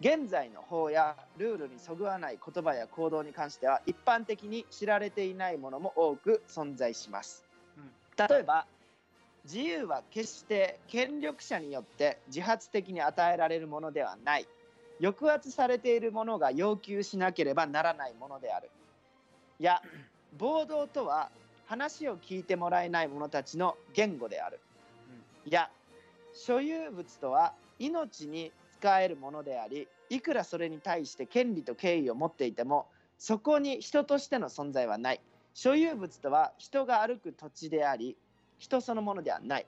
[0.00, 7.44] 現在の法やルールにそぐわない言葉や行動に関しては一般的に知られていないものも多く存在します。
[8.16, 8.66] 例えば
[9.44, 14.46] 自由は決して権力者によって自発的に与えられるものではない。
[15.00, 18.70] 抑圧されているものが要求しなければならないものである。
[19.58, 19.82] いや
[20.36, 21.30] 暴動とは
[21.66, 24.60] 話を聞いてもらえない者たちの言語である。
[25.44, 25.70] いや
[26.34, 32.86] 所有物とは命に使えるものでありいくらそれに対して権利と敬意を持っていても
[33.18, 35.20] そこに人としての存在はない。
[35.52, 38.16] 所有物とは人が歩く土地であり
[38.58, 39.66] 人そのものではない。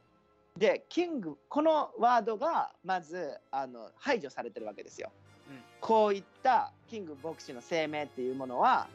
[0.57, 5.11] でキングこのワードがまずあの排除されてるわけですよ、
[5.49, 8.89] うん、こういったキング牧師の声明っていうものは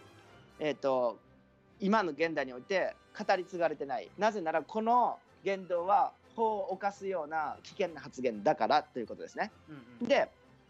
[0.59, 1.17] えっ、ー、と
[1.79, 4.09] 今の現代において語り継がれてない。
[4.17, 9.51] なぜならこの言動は法を犯すような危険な発言だからということですね。
[9.69, 10.29] うんうん、で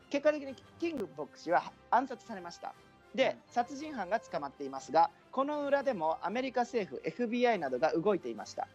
[0.10, 2.74] 結果的にキング牧師は暗殺されました。
[3.14, 8.68] で殺人犯が捕まっていますがこの裏でもアメリカ政府 FBI などが動いていました。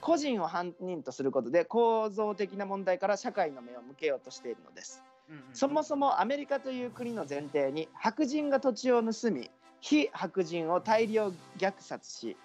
[0.00, 12.36] 個人を犯人とすることで構造的な問題から社会の目を向けようとしているのです、うんうん、そもそもアメリカという国の前提に白人が土地を盗み非白人を大量虐殺し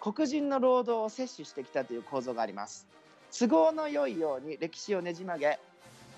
[0.00, 2.86] 黒人の労働を摂取してきたという構造があります
[3.36, 5.58] 都合の良いように歴史をねじ曲げ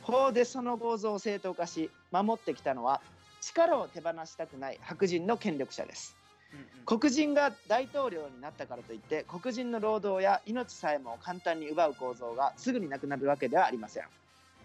[0.03, 3.01] 法でその構造を正当化し守ってきたのは
[3.41, 6.15] 力を手放したくない白人の権力者です、
[6.53, 6.67] うんうん、
[6.99, 14.05] 黒人が大統領になったからといって黒人の労働や命さえも簡単に奪う構造がすぐになくなるわけではありません。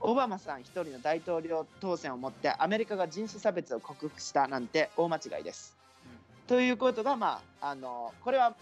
[0.04, 8.56] オバマさん一人の大統領当選をもってアメリカが人種差別を克服したなんて大間違いです、うん、ということがまああのこれは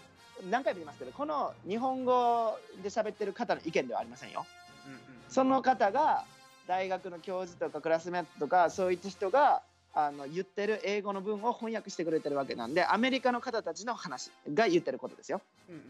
[0.48, 4.46] 何回も言いますけどこの日本語で喋ってる方の意見ではありませんよ。
[4.86, 4.98] うんうん、
[5.28, 6.24] その方が
[6.66, 15.40] 大学の教授とかクラスメートとかそういった人があの言ってる英語の文を翻訳してくれてるわけなんでアメリカの方たちの話が言ってることですよ。
[15.68, 15.88] うんうんうん、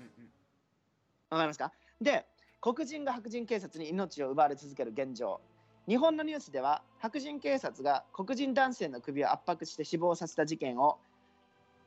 [1.30, 1.72] わかりますか？
[2.00, 2.24] で
[2.60, 5.40] 黒人が白人警察に命を奪われ続ける現状
[5.88, 10.98] 日本のニュースでは白人警察が黒人男性の首を圧迫して死亡させた事件を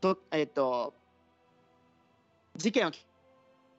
[0.02, 0.94] と、えーと
[2.56, 3.00] 事件をきっ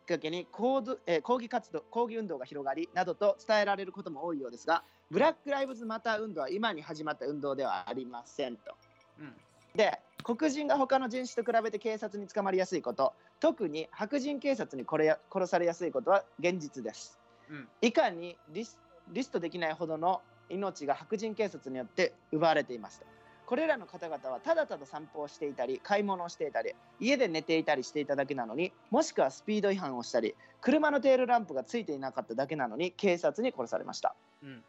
[0.07, 8.75] かけに抗,、えー、抗議活動抗議運動が広がりなどと伝えられることも多いようですがブラック・ライブズ・マター運動は今に始まった運動ではありませんと。
[9.21, 9.33] うん、
[9.75, 17.19] で黒人が他の人種と比べて警察に捕まりやすいこと特に白人警察にこれ殺されやすいことは現実です。
[17.51, 18.79] うん、いかにリス
[19.13, 23.07] リストできないほどの命が白人警察によって奪われていますと。
[23.47, 34.63] これらの方々はただただ散歩をしていたり買い物をしていたり家で寝ていたりしていただけなのにもしくはスピード違反をしたり車のテールランプがついていなかっただけなのに警察に殺されました、うん、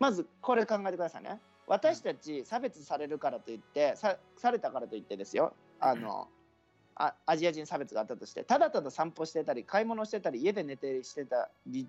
[0.00, 1.38] まずこれ考えてくださいね。
[1.68, 5.54] 私たち差別されるからといってさされたからといってですよ。
[5.78, 6.28] あの、
[6.96, 11.88] あアジア人差別があったとしてただただ散歩してたり買い物してたり家で寝てしてたり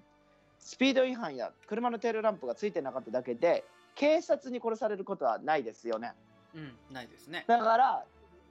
[0.59, 3.65] スピード違反や車のテールランプがついてなかっただけで
[3.95, 6.13] 警察に殺されることはないですよね。
[6.55, 7.45] うん、ないですね。
[7.47, 8.05] だから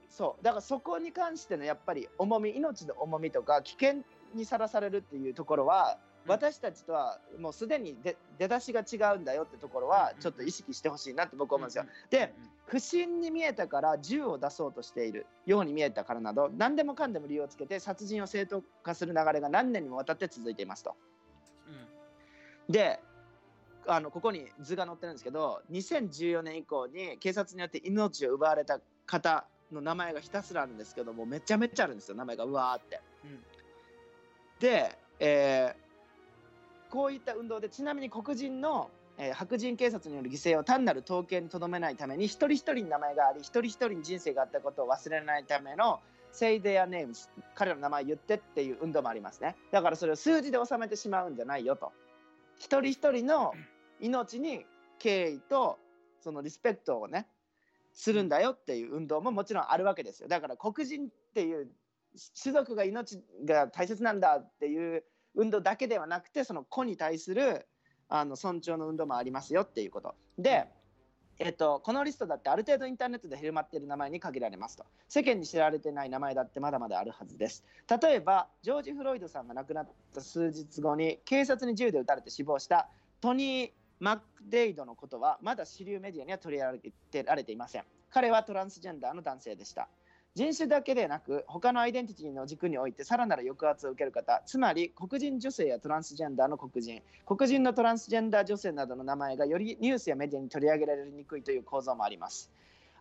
[0.09, 4.03] そうだからそこに関してのやっぱり重み命の重みとか危険
[4.35, 7.95] にさらされるっていうところは、うん、私たちとはもうすでに
[8.37, 11.85] 出だしが違うんだよってところはちょっと意識してほしいなって僕は思うんですよ。
[12.09, 12.31] で
[12.67, 20.95] 不審に見えたから銃を出そうとしているように見えたからなど何でもかんでも理由をつけて殺人を正当化する流れが何年にもわたって続いていますと。
[22.67, 22.99] うん、で
[23.87, 33.01] あのここに図が載ってるんですけど2014年以降に警察によって命を奪われた方の名前がひたすらあるんですけどもめちゃめちゃあるんですよ名前がうわーって。
[33.23, 33.39] うん、
[34.59, 45.99] で、えー、こういった運動でちなみに黒人の、えー、白人警察による犠牲を単なる統計にとどめないために一人一人に名前があり一人一人に人生があったことを忘れないための
[46.31, 49.55] Say their names 彼らの名前言ってっていう運動もありますね。
[49.71, 51.91] だからそれを数字で収めてしまうんじゃないよと。
[52.57, 53.53] 一人一人の
[54.03, 54.65] 命に
[54.99, 55.79] 敬意と
[56.19, 57.27] そのリスペクトをね
[57.93, 60.27] するんだよっていう運動ももちろんあるわけですよ。
[60.27, 61.69] だから黒人っていう
[62.41, 65.03] 種族が命が大切なんだっていう
[65.35, 67.65] 運動だけではなくてその子に対する
[68.09, 70.15] あの尊重の運動もありますよっていうこと。
[70.37, 70.67] で、
[71.39, 77.63] えっと、このリストだってある程度インターネットで広まっている名前に限られますと世間に知られてない名前だってまだまだあるはずです。
[78.01, 82.89] 例えばジョージ・フロイドさんが亡くなった数日後に警察に銃で撃たれて死亡した
[83.21, 86.77] トニー・マックデイドのことはまだ主流メディアには取り上
[87.13, 87.83] げられていません。
[88.09, 89.87] 彼はトランスジェンダーの男性でした。
[90.35, 97.01] 人種だけでなく他のアイデンティティの軸においてさらなる抑圧を受ける方つまり黒人女性やトランスジェンダーの黒人。
[97.25, 102.51] 黒人のトランスジェンダー女性などの名前がよりニュースやメディアに取り上げられにくいという構造もあります。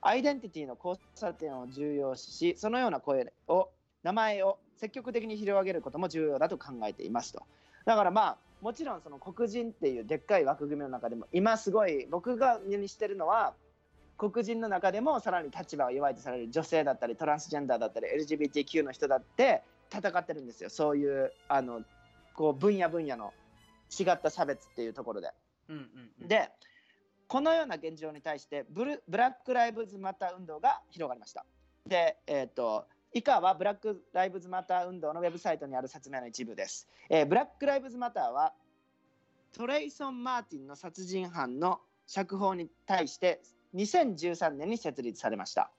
[0.02, 3.70] アイデンティティの交差点を重要視しそのような声を
[4.04, 7.44] 名前を積極的に広げることも重要だと考えていますと
[7.84, 13.54] だからまあもちろんその黒人っていうでっかい枠組みの中でも今すごい僕が目にしてるのは
[14.18, 21.82] 黒人の中でもさらに立場が弱いとされる女性だったりトランスジェンダーだったり LGBTQ の人だって戦ってるんですよそういうあの
[22.34, 23.32] こう分野分野の
[23.96, 25.30] 違った差別っていうところで。
[25.68, 25.84] うんうん
[26.22, 26.50] うん、で
[27.28, 31.46] このような現状に対してブルブラック・ライブズ・マター運動が広がりました。
[31.86, 36.88] で、えーと、以下はブラック・ライブズ・マター運動のウェブサイトにある説明の一部です。
[37.10, 38.54] えー、ブラック・ライブズ・マターは
[39.52, 43.42] トレイソン・マーティンの殺人犯の釈放に対して
[43.74, 45.70] 2013年に設立されました。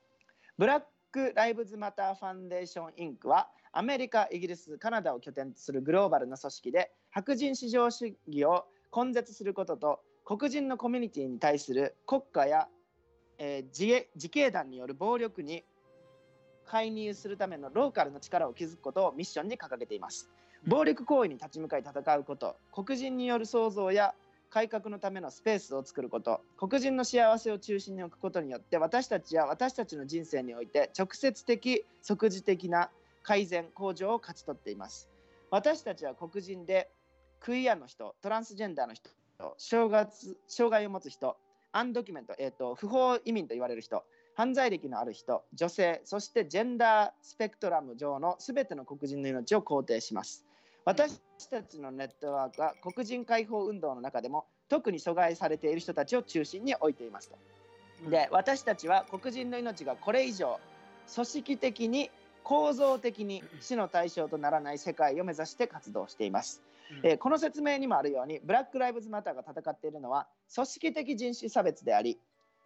[0.56, 8.66] ブラック・ライブズ・マター・ファンデーション・インクはアメリカ、イギリス、カナダを拠点とするグローバルな組織で白人至上主義を
[8.96, 12.68] 根絶することと黒人のコミュニティに対する国家や、
[13.38, 15.64] えー、自自警団による暴力に
[16.66, 20.28] 介入するためのローカルの力を築くことをミッションに掲げています。
[20.66, 24.14] 暴力行為に立ち向かい戦うこと、黒人による創造や
[24.54, 32.88] 改革のためのスペースを作ること黒人の幸せを中心に置くことによって私たちや私たちの人生において直接的即時的な
[33.24, 35.08] 改善向上を勝ち取っています
[35.50, 36.88] 私たちは黒人で
[37.40, 39.10] クイアの人トランスジェンダーの人
[39.58, 40.06] 障害
[40.46, 41.36] 障害を持つ人
[41.72, 50.44] アンドキュメント、えーと、不法移民と言われる人犯罪歴のある人女性そしてジェンダースペクトラム上の全ての黒人の命を肯定します
[50.84, 51.20] 私
[51.50, 57.38] たちのネットワークは黒人解放運動の中でも特に阻害されている人たちを中心に置いていますと。
[58.10, 60.60] で私たちは黒人の命がこれ以上
[61.14, 62.10] 組織的に
[62.42, 66.60] 構造的に死の対象とならない世界を目指して活動しています。
[67.02, 72.18] えー、この説明にもあるようにブラック・ライブズ・マターが戦っているのは組織的人種差別であり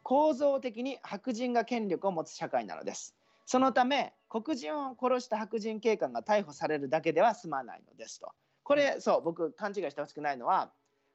[0.08, 3.14] 構造的に白人が権力を持つ社会なのです。
[3.44, 8.32] そのため黒人を殺した白人警官が逮捕されるだけでは済まないのですと。
[8.62, 10.72] これそう僕勘違いしてほしくないのは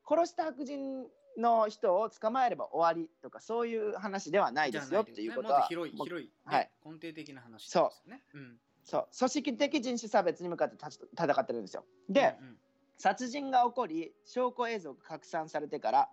[0.08, 1.08] 殺した白人
[1.40, 8.22] の人を捕まえれば終わりとかそういう話ではないですよっていうことは、広い広い、はい、根底的な話ですよね。
[8.32, 11.84] そう,、うん、そう組織的人種差別に向かって戦ってるんですよ。
[12.10, 12.58] で、うんうん、
[13.00, 16.10] 殺人が起こり証拠映像が拡散されてから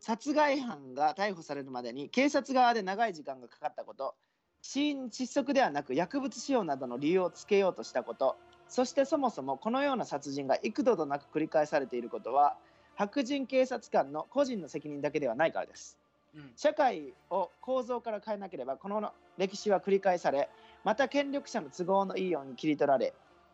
[0.00, 4.14] 殺害犯が逮捕されるまでに警察側で長い時間がかかったこと
[4.62, 8.36] 死因窒息ではなく薬物使用などの理由をつけようとしたこと
[8.68, 12.56] そしてそもそもこのような殺人が幾度となく繰り返されていることは
[12.94, 15.98] 白人警察官の個人の責任だけではないからです、
[16.34, 20.48] うん、社会を構造から変えなければこの歴史は繰り返され
[20.84, 23.12] また権力者の都合のいいように切り取られ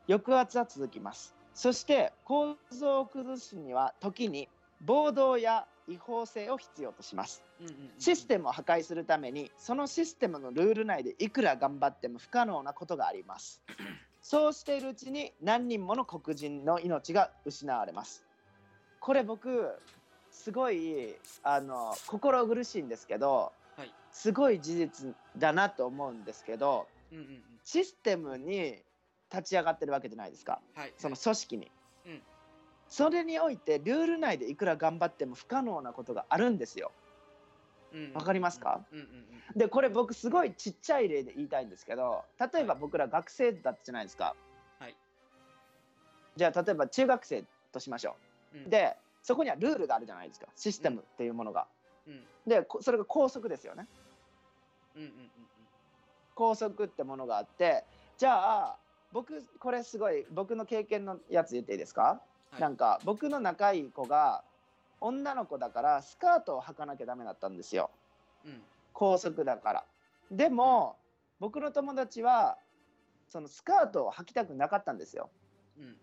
[0.09, 1.35] 抑圧は続きます。
[1.53, 4.49] そして構造を崩すには時に
[4.81, 7.43] 暴動や違法性を必要とします、
[7.99, 13.63] システムを破壊するためにそのシステムのルール内でいくら頑張っても不可能なことがあります。
[14.23, 18.25] そうしているうちに何人もの黒人の命が失われます。
[18.99, 19.71] これ僕
[20.33, 28.83] すごいあの心苦しいんですけど、はい、すごい事実だなと思うんですけど、うんうんうん、システムに
[29.33, 31.71] 立ち上がってるわけじゃないですか、はい、その組織に、うん、
[32.89, 36.93] それにおいてルール内でいくら頑張っても不可能なことがあるんですよ。
[38.13, 44.35] わかりますか、うんうんうん、でこれ僕すごいちっちゃい例で言いたいんですけど例えば僕ら学生だったじゃないですか、
[44.79, 44.97] はい、
[46.37, 48.17] じゃあ例えば中学生としましょ
[48.55, 50.47] う、うん、でそこにはルールがあるじゃないですか。
[50.57, 51.67] システムっていうものが、
[52.07, 53.87] うん、でそれが校則ですよね、
[54.95, 55.31] うんうんうんうん、
[56.35, 57.85] 校則ってものがあって
[58.19, 58.77] じゃあ
[59.13, 62.21] 僕これすごい僕の経験のやつ言っていいですか、
[62.57, 64.43] はい、なんか僕の仲いい子が
[65.01, 67.91] 女の子だからスカートを履かなきゃダメだったんですよ、
[68.45, 68.61] うん、
[68.93, 69.85] 校則だから。
[70.31, 70.97] でも、
[71.41, 72.57] うん、僕の友達は
[73.29, 75.29] そのスカートを履きたくなかったんですよ、
[75.79, 75.97] うん、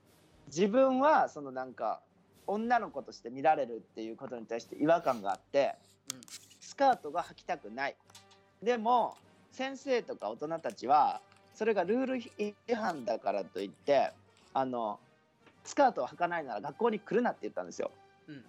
[0.48, 2.02] 自分はそのなんか
[2.46, 5.76] 女の子として見られるっていうことに対して違和感があって、
[6.14, 6.22] うん、
[6.60, 7.96] スカートが履きたくない。
[8.62, 9.16] でも
[9.52, 11.22] 先生とか大人たちは
[11.54, 14.12] それがルール違反だからといって
[14.54, 15.00] あの
[15.64, 17.92] スカートを履かないなら学校に来るなって言ったんですよ。
[18.28, 18.44] うん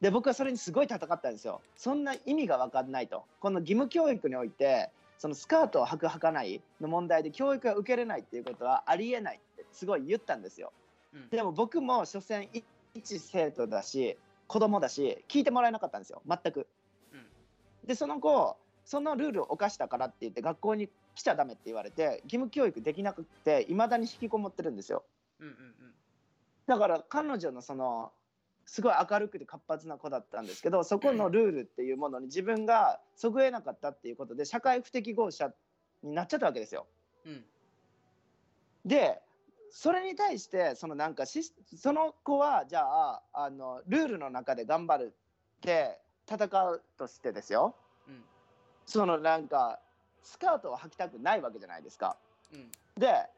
[0.00, 1.60] で僕はそれにすごい戦ったんですよ。
[1.76, 3.24] そんな意味が分かんないと。
[3.40, 10.72] この義務教育においてそのスカートを履く履かないの問題で教育が受けれないっていうことはありえないってすごい言ったんですよ。
[11.12, 12.62] うんでも僕も所詮い
[12.94, 14.16] 一生徒だし
[14.46, 16.68] 子供だし聞いてもらえなかったんですよ全く。
[17.12, 17.26] うん
[17.84, 25.02] でその後そのルールを犯したからって言って学校に来ちゃダメって言われて義務教育できなくっていまだに引きこもってるんですよ。
[25.40, 25.94] うんうん
[26.66, 28.12] だから彼女のその
[28.66, 35.50] すごい明るくて活発な子だったんですけどそこのルールっていうものに自分がそぐえなかったっていうことで社会不適合者
[36.02, 36.86] になっちゃったわけですよ。
[37.24, 37.32] うん。
[37.32, 37.44] うん
[38.84, 39.20] で
[39.70, 41.42] それに対してそのなんかし
[41.76, 45.14] その子はじゃああのルールの中で頑張る
[45.58, 47.74] って戦うとしてですよ。
[48.08, 48.24] うん。
[48.86, 49.78] そのなんか
[50.22, 52.16] スカートを履きたくないわけじゃないですか。
[52.52, 52.70] うん。
[52.98, 53.28] で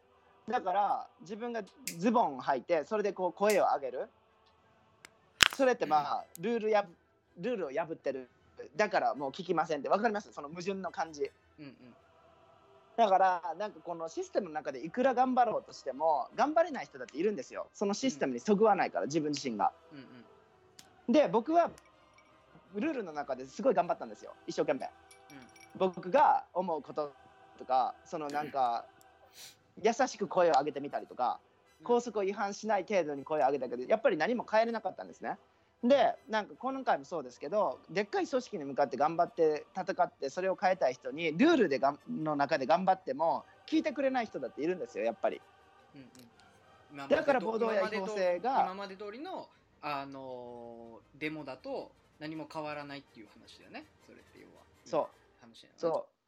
[0.50, 1.62] だから自分が
[1.98, 4.08] ズボンを履いてそれでこう声を上げる。
[5.56, 6.86] それってまあルールや
[7.38, 8.28] ルールを破ってる。
[8.76, 9.88] だからもう聞きませんって。
[9.88, 10.32] 分かります？
[10.32, 11.30] その矛盾の感じ。
[11.58, 11.74] うんうん。
[12.96, 17.68] だからなんかこのシステムの中でいくら頑張ろうとしても頑張れない人だっているんですよ。
[17.72, 19.72] そのシステムにそぐわないから自分自身が。
[19.92, 21.12] うんうん。
[21.12, 21.70] で僕は
[22.74, 24.32] ルールの中ですごい頑張ったんですよ。
[24.46, 24.90] 一生懸命。
[25.76, 27.12] 僕が思うこと
[27.58, 28.84] とかそのなんか
[29.82, 31.40] 優しく声を上げてみたりとか
[31.82, 35.38] 校則を違反しない程度に声を上げたけどやっぱり何も変えれなかったんですね。
[35.82, 45.40] でなんか今回もそうですけどでっかい組織に向かって頑張って戦ってそれを変えたい人にルールでがんの中で頑張っても聞いてくれない人だっているんですよやっぱり。
[45.94, 46.00] うん
[47.00, 47.08] うん。
[47.08, 49.48] だから暴動や違法性が今まで通りの
[49.80, 53.86] あのーデモだと何も変わらないっていう話だよね。
[54.06, 54.64] それって要は。
[54.84, 55.06] そう。
[55.40, 55.92] 話そう。
[55.92, 56.19] うん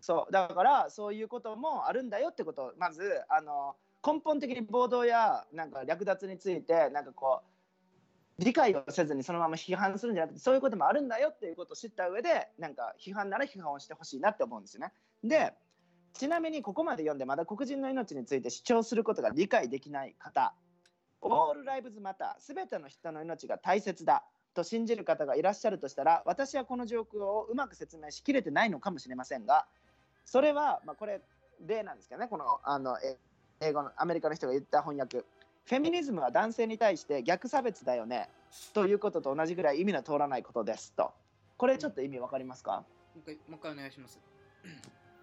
[0.00, 0.32] そう。
[0.32, 3.76] だからそういうこともあるんだよってことをまずあの
[4.06, 14.92] 根本的に暴動やなんか略奪についてなんかこう理解をせずにそのまま批判するんじゃなくてそういうこともあるんだよっていうことを知った上でなんか批判なら批判をしてほしいなって思うんですよね。
[15.24, 15.54] で
[16.12, 20.54] ちなみにここまで読んでまだ黒人の命について主張することが理解できない方
[21.20, 24.24] 「オールライブズマター」全ての人の命が大切だ。
[24.56, 29.66] と信じる方がいらっしゃるとしたら私はこの状況をうまく説明しきれてないのかもしれませんが
[30.24, 31.20] それは、まあ、これ
[31.66, 33.16] 例なんですけどねこのあのえ
[33.60, 35.24] 英語のアメリカの人が言った翻訳。
[35.64, 38.28] フェミニズムは男性に対して逆差別だよね
[38.72, 41.12] ということと同じぐらい意味の通らないことですと。
[41.56, 42.84] これちょっと意味わかりますか、
[43.14, 44.20] もう一回もう一回お願いします。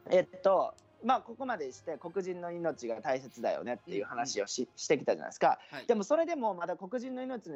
[0.09, 0.73] えっと
[1.03, 5.59] まあここまでして黒人の命が大切だよねっていう話をし,、してきたじゃないですか。
[5.69, 5.87] はい。
[5.87, 7.49] でもそれでもまだ黒人の命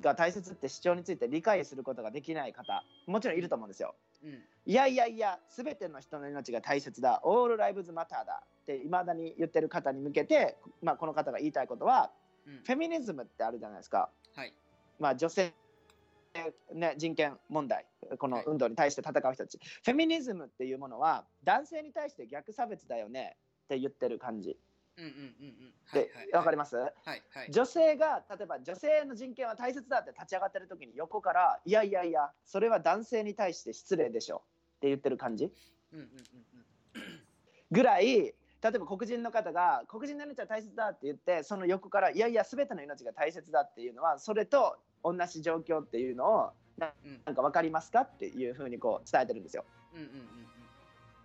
[0.00, 3.94] が大切って主張について理解することができない方もちろんいると思うんですよ。
[4.24, 4.42] うん。
[4.66, 8.42] いやいやいや、すべての人の命が大切だ、オールライブズマターだ。
[8.62, 12.12] っていまだに言ってる方に向けて、まあ、この方が言いたいことは、
[12.46, 12.54] うん。
[12.64, 14.54] フェミニズムってあるじゃないですか、はい。
[15.00, 15.52] まあ、女性、
[16.72, 17.86] ね、人権問題、
[18.18, 24.56] この運動に対して戦う人たち、フェミニズムっていうものは、男性に対して逆差別だよねって言ってる感じ。
[24.98, 25.18] うんうんうんう
[25.70, 25.72] ん。
[25.92, 26.76] で、わかります？
[26.76, 27.50] はいはい。
[27.50, 34.42] 女性が例えば女性の人権は大切だって立ち上がってる時に横からいやいやいやそれは男性に対して失礼でしょ。
[34.76, 35.50] って言ってる感じ？
[35.92, 37.16] うんうんうんうん。
[37.70, 46.92] ぐらい例えば黒人の方が黒人の命は大切だって言ってその横からいやいや全ての命が大切だっていうのはそれと同じ状況っていうのをな
[47.26, 47.34] うん。
[47.34, 49.64] か分かりますかっていうふうにこう伝えてるんですよ。
[49.94, 50.06] うんうん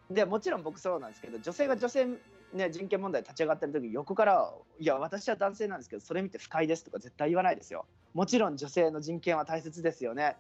[0.10, 0.16] うん。
[0.16, 2.08] でもちろん僕そうなんですけど女性が女性、
[2.54, 7.86] ね、人権問題立ち上がってる時に横から「いや私は男性なんですけどそれ見て不快です」とか絶対言わないですよ。
[8.14, 10.38] もちろん女性の人権は大切ですよね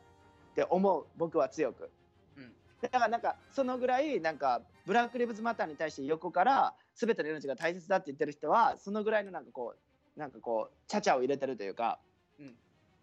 [0.51, 1.89] って思う僕は強く。
[2.38, 9.76] うんだからなんかそのぐらいなんかブラック・リブズ・マターに対して横から全ての命が大切だって言ってる人はそのぐらいのなんかこ
[10.16, 11.99] うなんかこうちゃちゃを入れてるというか、
[12.39, 12.55] うん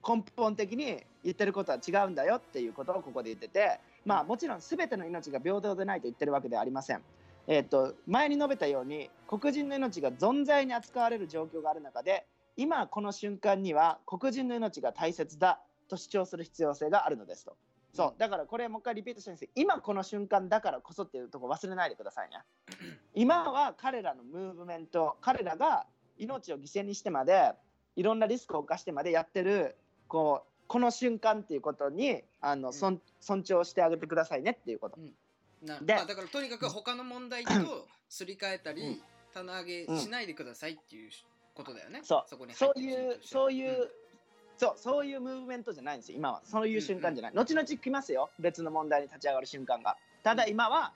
[0.07, 7.03] 根本的に言ってることは違うんだよっていうことをここで言っててまあもちろん全ての命が平等でないと言ってるわけではありません。
[7.47, 12.27] えっと前に述べたように黒人の命が存在に扱われる状況がある中で
[12.57, 17.57] 今この瞬間には黒人の命が大切だと主張する必要性があるのですと。
[17.93, 22.39] そうだからこれもう一回リピートしたいんです今この瞬間だからこそっていうとこ忘れないでくださいね。
[23.15, 25.87] 今は彼らのムーブメント彼らが
[26.19, 27.53] 命を犠牲にしてまで
[27.95, 29.77] いろんなリスクを冒してまでやってる
[30.09, 34.99] こうこの瞬間っていうことにあの、うん尊尊重してあげてくださいねっていうこと。
[35.65, 39.03] なでまあ、だからとにかく他の問題とすり替えたり、うん。
[39.35, 41.11] 棚上げしないでくださいっていう
[41.55, 42.01] ことだよね。
[42.05, 42.39] そう。
[42.39, 43.91] こに入そうってるいうそういう、
[44.57, 46.43] そうそういうムーブメントじゃないんですよ今は。
[46.45, 49.97] そういう瞬間じゃない、後々来ますよ別の問題に立ち上がる瞬間が。
[50.23, 50.93] ただ今は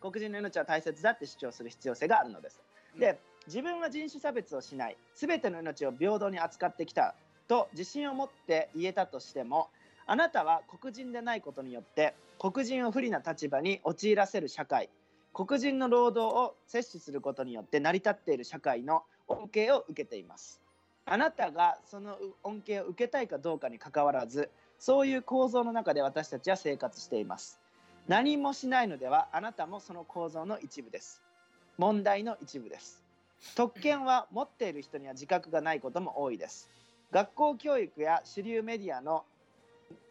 [0.00, 2.60] 黒人の命は大切だって主張する必要性があるのです。
[2.98, 4.96] で自分は人種差別をしない。
[5.14, 7.14] 全ての命を平等に扱ってきた
[7.48, 9.68] と自信を持って言えたとしても
[10.06, 14.88] あなたは黒人でないことによって黒人を不利な立場に陥らせる社会
[15.34, 20.60] 黒人の労働を摂取することによって成り立っている社会の恩恵を受けています。
[21.04, 27.58] あなたがその恩恵を受けたいかどうかにかかわらずそういう構造の中で私たちは生活しています。
[28.08, 31.22] 何もしないのではあなたもその構造の一部です。
[31.78, 33.02] 問題の一部です。
[33.56, 36.68] 特権は持っている人には自覚がないことも多いです。
[37.10, 39.24] 学校教育や主流メディアの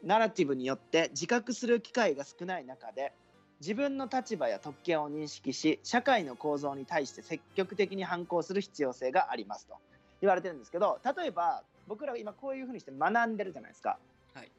[0.04, 3.14] ナラティブによって自覚する機会が少ない中で
[3.60, 9.76] 自分の立場や特権を認識し社会の構造に対して積極的に反抗する必要性がありますと。
[10.22, 13.98] 言われてるんですけど例えば僕らが今こういうふうにして学んでるじゃないですか、
[14.34, 14.52] はい、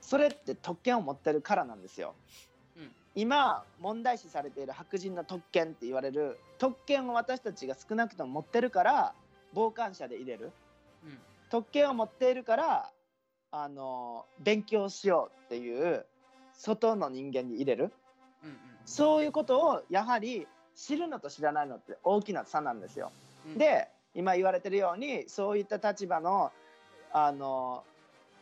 [0.00, 2.14] それって特権を持ってるからなんですよ、
[2.76, 9.14] うん、今問題視されている白人の特権って言われる特権を私たちが少なくとも持ってるから
[9.54, 10.52] 傍観者で入れる、
[11.04, 11.18] うん、
[11.50, 12.90] 特権を持っているから
[13.52, 16.06] あの勉強しようっていう
[16.54, 17.92] 外の人間に入れる、
[18.42, 23.12] うんうん、そういうことをやはり知るのと知らないのって大きな差なんですよ。
[23.46, 26.50] うん、で今言われてるようにそういった立場の
[27.12, 27.84] あの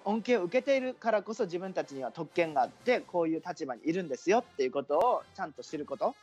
[0.04, 6.14] 恩恵を受けているからこそ自分たちには特権があってこういう立場にいるんですよっていうことをちゃんと知ること。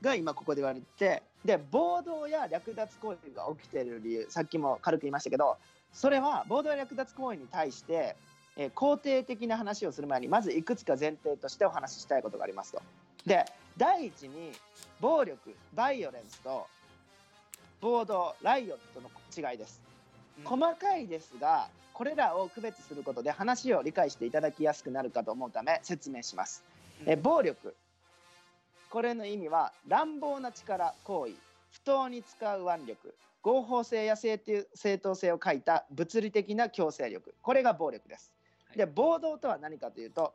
[0.00, 5.56] が今ここで言われてで暴動や略奪行為が起きている理由さっきも軽く言いましたけど
[5.92, 8.16] それは暴動や略奪行為に対して
[8.58, 12.82] えー、肯定的な話をする前にまずいくつか前提としてお話ししたいことがありますと。
[13.24, 14.52] で第一に
[15.00, 16.66] 暴力バイオレンスと
[17.80, 19.80] 暴動ライオットの違いです。
[20.44, 26.64] 細かいですがこれらを区別することで話を理解していただきやすくなるかと思うため説明します。
[27.06, 27.76] え暴力
[28.90, 31.34] これの意味は乱暴な力行為
[31.70, 34.38] 不当に使う腕力合法性や正
[34.98, 37.34] 当性を欠いた物理的な強制力。
[37.42, 38.32] これが暴力です。
[38.76, 40.34] で暴動とは何かというと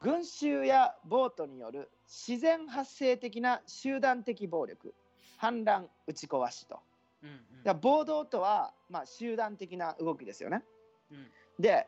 [0.00, 4.94] 群衆やボートによる自然発生的な集団的暴力
[5.36, 6.80] 反乱打ち壊しと、
[7.22, 10.62] うんうん、暴動とは、まあ、集団的な動きですよね、
[11.10, 11.26] うん、
[11.58, 11.86] で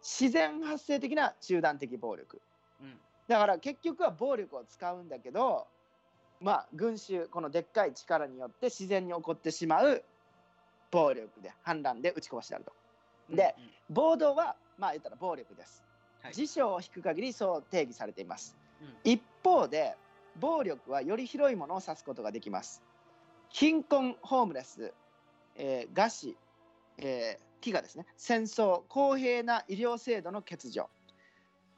[0.00, 2.40] 自然発生的な集団的暴力、
[2.80, 2.94] うん、
[3.26, 5.66] だから結局は暴力を使うんだけど
[6.40, 10.02] まあ群衆このでっかい力によって自然に起こってしまう
[10.90, 12.72] 暴力で反乱で打ち壊しであると。
[13.34, 15.84] で、うんうん、暴動はまあ言ったら暴力です。
[16.22, 18.56] はい、辞書を引く限りそう定義されています。
[18.80, 19.96] うん、一方で
[20.40, 22.82] 暴力はより広いものを指すことができます。
[23.50, 24.92] 貧困、ホームレス、
[25.56, 26.36] えー、餓死、
[26.98, 30.86] えー、飢餓ですね、戦争、公平な医療制度の欠如、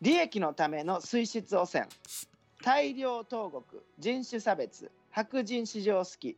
[0.00, 1.86] 利益のための水質汚染、
[2.62, 6.36] 大量投獄、人種差別、白人至上好き、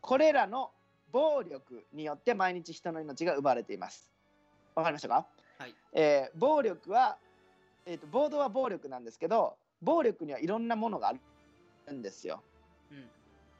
[0.00, 0.70] これらの
[1.10, 4.08] 暴力によって毎日人の命が奪われています。
[4.74, 5.26] わかりましたか？
[5.58, 7.16] はい、えー、暴力は、
[7.86, 11.14] えーと、暴動は暴力なんですけど暴力にはいろんなものがあ
[11.88, 12.42] るんですよ。
[12.92, 13.04] うん、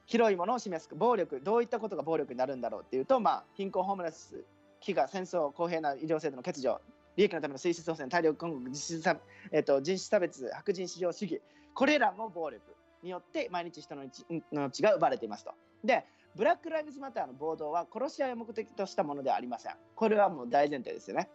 [0.06, 4.44] 広いものを示す暴力どういったことが暴力になるんだろうっていうと、まあ、貧困ホームレス
[4.80, 6.78] 飢餓戦争公平な医療制度の欠如
[7.16, 9.18] 利益のための水質汚染大量混国人種,、
[9.50, 11.42] えーと、人種差別白人至上主義
[11.74, 12.62] これらも暴力
[13.02, 14.04] によって毎日人の
[14.50, 15.52] 命が奪われていますと。
[15.84, 16.04] で
[16.36, 19.74] ブラック・ライブズ・マターの暴動は殺し合いを目的としたものではありません。
[19.94, 21.28] これはもう大前提ですよね。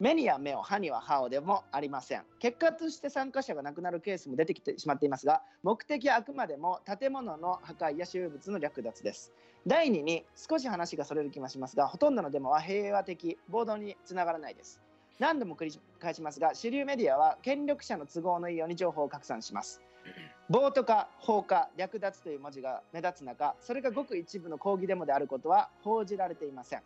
[0.00, 9.32] 目には目を歯には歯をでもありません結果として参加者が亡くなるケースも出てきてしまっていますが目的はあくまでも建物の破壊や所有物の略奪です
[9.66, 14.80] 第2に少し話がそれる気もしますがほとんどのデモは平和的暴動につながらないです
[15.18, 19.80] 何度も繰り返しますが主流メディアは権力者の都合のいいように情報を拡散します。
[20.48, 26.82] 暴徒化放火略奪という文字が目立つ中それがごく一部の抗議デモであることは報じられていません。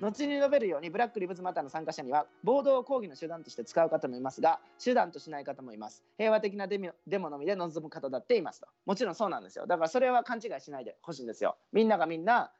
[0.00, 6.02] 後に述べるようにブラック・リブズ・マターの参加者には暴動を抗議の手段として使う方もいますが手段としない方もいます。
[6.16, 8.68] 平和的なデデモのみで臨む方だっていますと。
[8.86, 9.66] もちろんそうなんですよ。
[9.66, 11.56] だからそれは勘違いしないでほしいんですよ。
[11.72, 12.52] みんながみんな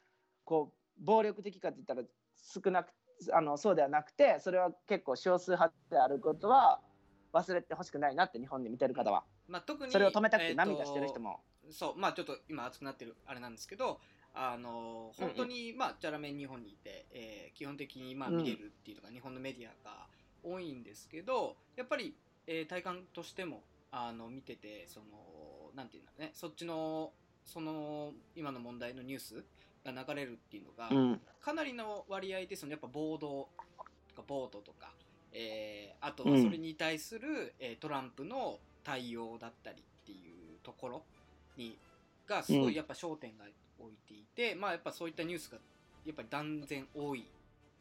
[0.44, 2.02] こう暴力的かって言ったら
[2.36, 2.92] 少なく
[3.32, 6.80] あのそうではなくてそれは結構少数派であることは
[7.32, 14.00] 忘れてほしくないなって日本で見てる方は、まあ、特にそれを止めたくて涙してる人も、えー、そうまあちょっと今熱くなってるあれなんですけど
[14.34, 20.06] あの本当に、まあ、チャラメン日本にいて、えー、基本的に、まあ、見れるっていうのが日本のメディアが
[20.42, 22.14] 多いんですけどやっぱり、
[22.46, 25.06] えー、体感としてもあの見ててその
[25.76, 27.12] なんていうんだろうねそっちの
[27.44, 29.44] その今の問題のニュース
[29.84, 33.48] が流れるっていうのが、うん、かなりの割合でそのやっぱ暴動
[34.08, 34.90] とかボートとか、
[35.32, 41.02] えーあとはそれに対する、えートランプの対応だったりっていうところ
[41.56, 41.76] に
[42.26, 43.44] がすごいやっぱ焦点が
[43.78, 45.58] 置いていて、まあやっぱそういったニュースが
[46.04, 47.26] やっぱり断然多い。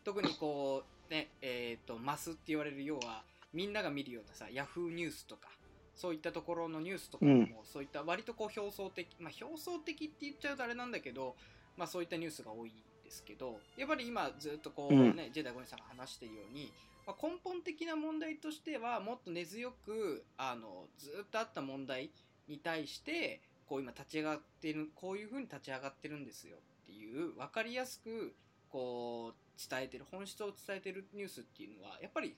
[0.04, 3.24] 特にこうねえっ、とマスって言われる要は
[3.54, 5.50] みんなが見るようなさヤフーニュースとか
[5.96, 7.56] そういったところのニュースとかも、うん。
[7.64, 11.36] そういった割とこう表層的まあ表層的って言っちゃうとあれなんだけど
[11.78, 15.16] まあそういったニュースが多いんですけどやっぱり今ずっとこううん。
[15.16, 16.72] ね、ジェダイゴニさんが話しているように、
[17.06, 22.12] まあ、根本的な問題としてはもっと根強くあのずっとあった問題
[22.48, 28.36] に対してこう今立ち上がってるこういうふうに立ち上がってるんですよっていう分かりやすく
[28.70, 32.36] こう伝えてる本質を伝えてるニュースっていうのはやっぱり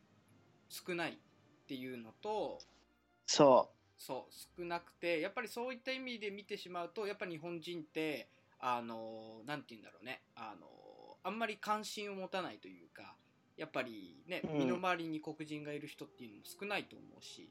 [0.70, 1.16] 少ないっ
[1.68, 2.60] ていうのと
[3.26, 8.28] そそう少なくてやっぱりそういった意味で見てしまうとやっぱり日本人って
[8.66, 10.22] あのなんて言うんだろうね。
[10.36, 10.68] あの
[11.22, 13.16] あんまり関心を持たないというか
[13.58, 14.60] やっぱりね、うん。
[14.60, 17.50] 身の回りに黒人がいる人っていうのも少ないと思うし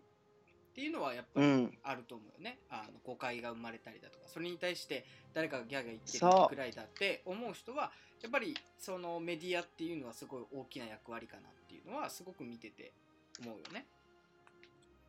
[0.70, 1.78] っていうのはやっぱりうん。
[1.82, 5.04] あると思うよね、あの誤解が生まれたりだとかそれに対して
[5.34, 7.92] 誰かがギャーギャー言ってるくらいだって思う人は
[8.22, 12.92] やっぱりそのメディアっていうのはすごい大きな役割かなっていうのはすごく見てて
[13.40, 13.86] 思うよね。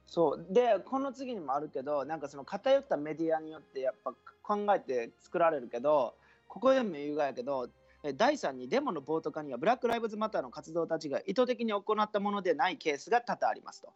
[0.06, 0.46] そう。
[0.50, 6.16] でこの次にもあるけどなんかその偏ったメディアによってやっぱ考えて作られるけど
[6.48, 7.70] ここでも言うがやけど
[8.18, 13.94] 第3にデモの暴徒化にはブラック・ライブズ・マターの活動たちが意図的に行ったものでないケースが多々ありますと。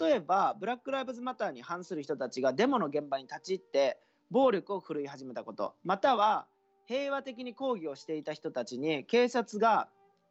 [0.00, 3.98] 例えば、ブラック・ライブズ・マターに反する人たちがデモの現場に立ち入って
[4.30, 5.74] 暴力を振るい始めたこと。
[5.82, 6.46] または
[6.86, 9.88] 平和的に抗議をしていた人たちに警察が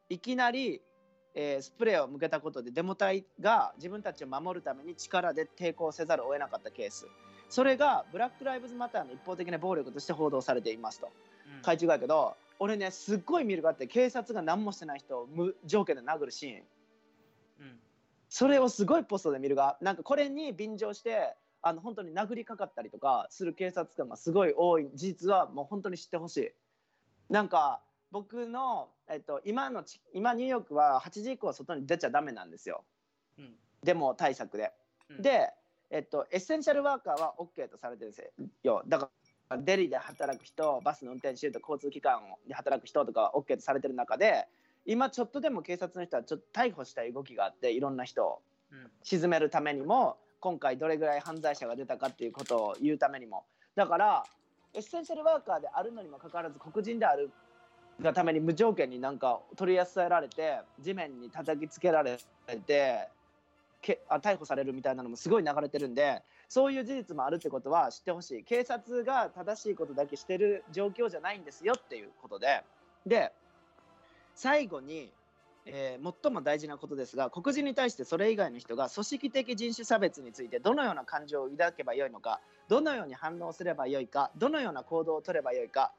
[0.09, 0.81] いきなり
[1.39, 7.05] えースプレーを向けたことでデモ隊が自分たちを守るために力で抵抗せざるを得なかったケース。
[7.47, 11.11] それがブラック・ライブズ・マターの一方的な暴力として報道されていますと。
[11.57, 11.63] うん。
[11.63, 16.63] 書いてるやけど俺ねすっごい見るがあって警察が何もしてない人を無条件で殴るシーン。
[17.59, 17.79] うん。
[18.29, 24.89] それをすごいポストで見るがなんかこれに便乗してあの本当に殴りかかったりとかする警察官がすごい多い。
[24.95, 26.51] 事実はもう本当に知ってほしい。
[27.29, 27.81] なんか
[28.11, 32.83] 僕の、えっと、今のち今ニューヨークは8時以降は外に出ちゃダメなんですよ。
[33.37, 33.55] うん。
[33.83, 34.71] デモ対策で、
[35.09, 35.21] うん。
[35.21, 35.49] で、
[35.89, 38.83] えっと、エッセンシャルワーカーは OK とされてるんですよ。
[38.87, 39.09] だか
[39.49, 44.45] らデリで働く人バスの運転手と交通機関で働く人とかは OK とされてる中で
[44.85, 48.41] 今ちょっとでも警察の人はちょっと逮捕したい動きがあっていろんな人を
[48.71, 48.91] うん。
[49.03, 53.45] 沈めるためにも今回どれぐらい犯罪者が出たかっていうことを言うためにも。
[53.75, 54.25] だから
[54.73, 57.31] エッセンシャルワーカーであるのにもかかわらず黒人である
[58.01, 62.17] がために無条件になんか取り扱えられて地面に叩きつけられ
[62.65, 63.07] て
[63.81, 68.43] けあ逮捕されるみたいなのもすごい流れてるんでそういう事実もあるってことは知ってほしい。
[68.43, 72.63] 警察が正しいことだけしてる状況じゃないんですよっていうことで。
[73.05, 73.31] で
[74.35, 75.11] 最後に、
[75.65, 82.39] えー最も大事なことですが黒人に対してそれ以外の人が組織的人種差別についてどのような感情を抱けばよいのか
[82.69, 85.91] どのように反応すればよいかどのような行動を取ればよいか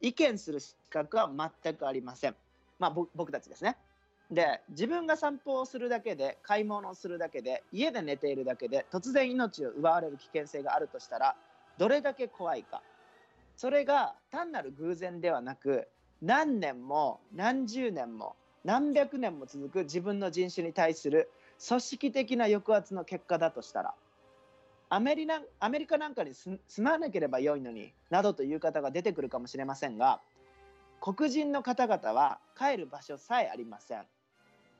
[0.00, 1.30] 意見する資格は
[1.62, 2.36] 全くありません。
[2.78, 3.76] まあ、僕たちですね。
[4.30, 11.36] で自分が散歩をするだけで買い物をするだけで家で寝ているだけで突然命を奪われる危険性があるとしたら
[11.76, 12.82] どれだけ怖いか
[13.56, 15.88] それが単なる偶然ではなく
[16.22, 18.34] 何年も何十年も
[18.64, 21.30] 何百年も続く自分の人種に対する
[21.66, 23.94] 組織的な抑圧の結果だとしたら
[24.88, 30.20] アメリナアメリカなんかに住住まなければよいのになどという方が出てくるかもしれませんが
[31.00, 34.02] 黒人の方々は帰る場所さえありません。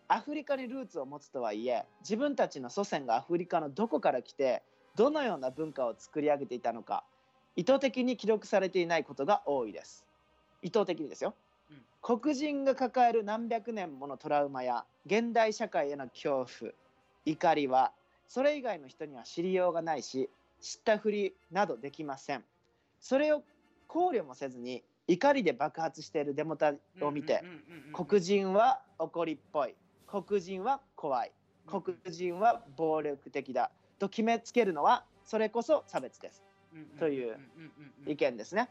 [0.06, 4.62] アフリカにルーツを持つとはいえ自分たちの祖先がアフリカのどこから来て
[4.96, 7.04] どのような文化を作り上げていたのか
[7.56, 10.04] 意図的に記録されていないことが多いです。
[10.60, 11.34] 意図的にですよ、
[11.70, 11.82] うん。
[12.02, 16.72] 黒人が抱える何百年ものトラウマや現代社会への恐怖
[17.24, 17.92] 怒りは
[18.34, 20.28] それ以外の人には知りようがないし
[20.60, 22.42] 知ったふりなどできません。
[23.00, 23.44] それを
[23.86, 27.44] 考慮もせずに怒りで爆発しているデモ隊を見て
[27.92, 29.76] 黒人は怒りっぽい。
[30.08, 31.32] 黒人は怖い。
[31.68, 33.70] 黒人は暴力的だ。
[34.00, 36.42] と決めつけるのはそれこそ差別です。
[36.98, 37.38] という
[38.04, 38.68] 意見ですね。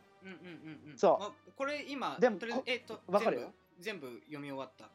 [0.98, 1.24] そう。
[1.24, 3.54] あこれ今でもえっとわかるよ。
[3.80, 4.90] 全部読み終わった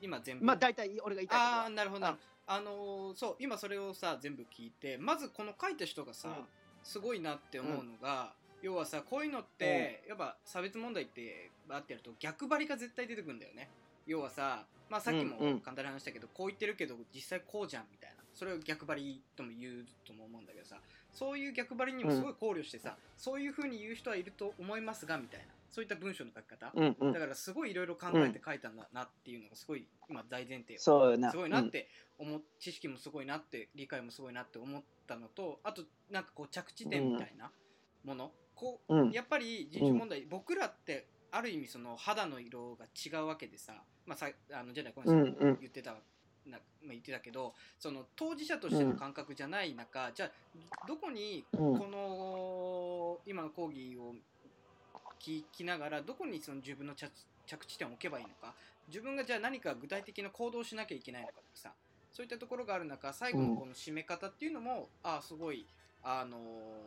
[0.00, 0.44] 今全部。
[0.44, 2.06] まあ大体俺が言いたいああなるほど。
[2.06, 6.34] あのーそう今それをさ全部聞いてまずこの書いた人がさ、うん。
[6.82, 8.32] すごいなって思うのが、
[8.62, 13.68] 要はさこういうのって、やっぱ差別問題ってあってやると逆張りが絶対出てくるんだよね。
[14.06, 15.60] 要はさまあさっきもうんうん。
[15.60, 18.16] 簡単に話したけど、こう言ってるけど実際こうじゃんみたいな。
[18.34, 20.76] それを逆張りとも言うとも思うんだけどさ
[21.12, 27.12] そういう逆張りにもすごい考慮してさ、そういう風に言う人はいると思いますがみたいなそういった文章の書き方、うんうん。
[27.12, 31.30] だからすごいいろいろ考えて書いたんだなっていうのがすごい今大前提そうよな。
[31.30, 37.50] すごいなって思っ知識もすごいなって理解もすごいなって思ったのとあとなんかこう着地点みたいな
[38.04, 39.10] もの、こううん。
[39.12, 43.74] やっぱり人種問題、僕らってある意味その肌の色が違うわけでさ、
[44.06, 45.58] まあ、さあのジェダイコンさんもうんうん。
[45.60, 45.96] 言ってた、な
[46.46, 51.78] まあ、言ってたけどその当事者としての感覚じゃない中、じゃあどこにうん。
[51.78, 54.14] この今の講義を
[55.20, 57.10] 聞きながらどこにその自分の着
[57.46, 58.54] 着地点を置けばいいのか。
[58.88, 61.72] 自分がじゃあ何か具体的な行動をしなきゃいけないのかとかさ。
[62.12, 65.64] そういったところがある中最後のこの締め方っていうのも、ああすごい
[66.02, 66.38] あの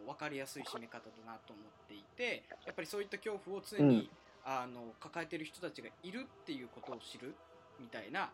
[0.06, 4.10] 分かりやすい締め方だなと思っていてやっぱりそういった恐怖を常に、
[4.44, 7.34] あの抱えてる人たちがいるっていうことを知る
[7.80, 8.32] みたいな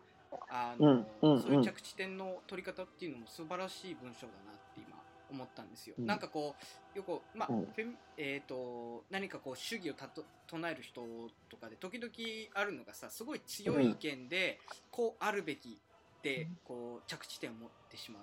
[0.48, 1.42] あの、うんうんうん。
[1.42, 4.99] そういう着地点の取り方っていうのも素晴らしい文章だなって今
[5.30, 5.94] 思ったんですよ。
[5.98, 6.06] うん。
[6.06, 6.54] なんかこ
[6.94, 7.68] うよく、まあうん。
[8.16, 11.02] えー、と何かこう主義をたと唱える人
[11.48, 12.10] とかで時々
[12.54, 14.58] あるのがさすごい強い意見で、
[14.90, 15.72] こうあるべきっ
[16.22, 18.22] てこう着地点を持ってしまう。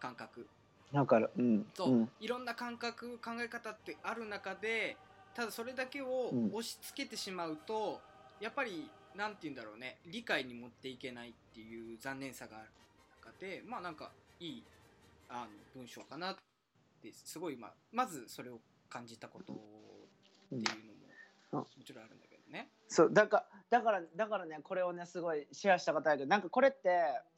[0.00, 0.48] 感覚。
[0.92, 1.66] だからうん。
[1.74, 2.10] そう、うん。
[2.20, 4.96] いろんな感覚考え方ってある中で
[5.34, 6.46] ただそれだけをうん。
[6.48, 8.00] 押し付けてしまうと、
[8.40, 12.66] やっぱりなんて言うんだろうね理解に持っていけないっていう残念さがある
[13.22, 14.64] 中でまあなんかいい
[15.32, 16.36] あの文章かなっ
[17.02, 19.56] てすごい、まあ、まずそれを感じたことっ
[20.50, 20.62] ていう
[21.52, 22.68] のももちろんあるんだけどね。
[22.88, 26.90] そうだからだからだからねこれをねすごいシェアした方やけどなんかこれって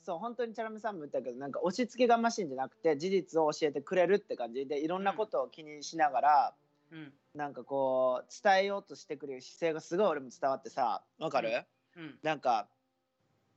[0.02, 6.54] そう本当にチャラメさんも言ったけどなんか押し付けがましいんじゃなくて事実を教えてくれるって感じでいろんなことを気にしながら、
[6.90, 7.12] うん。
[7.34, 11.64] なんかこう伝えようとしてくれる姿勢がすごい俺も伝わってさわかる、
[11.96, 12.18] うん。
[12.22, 12.68] なんか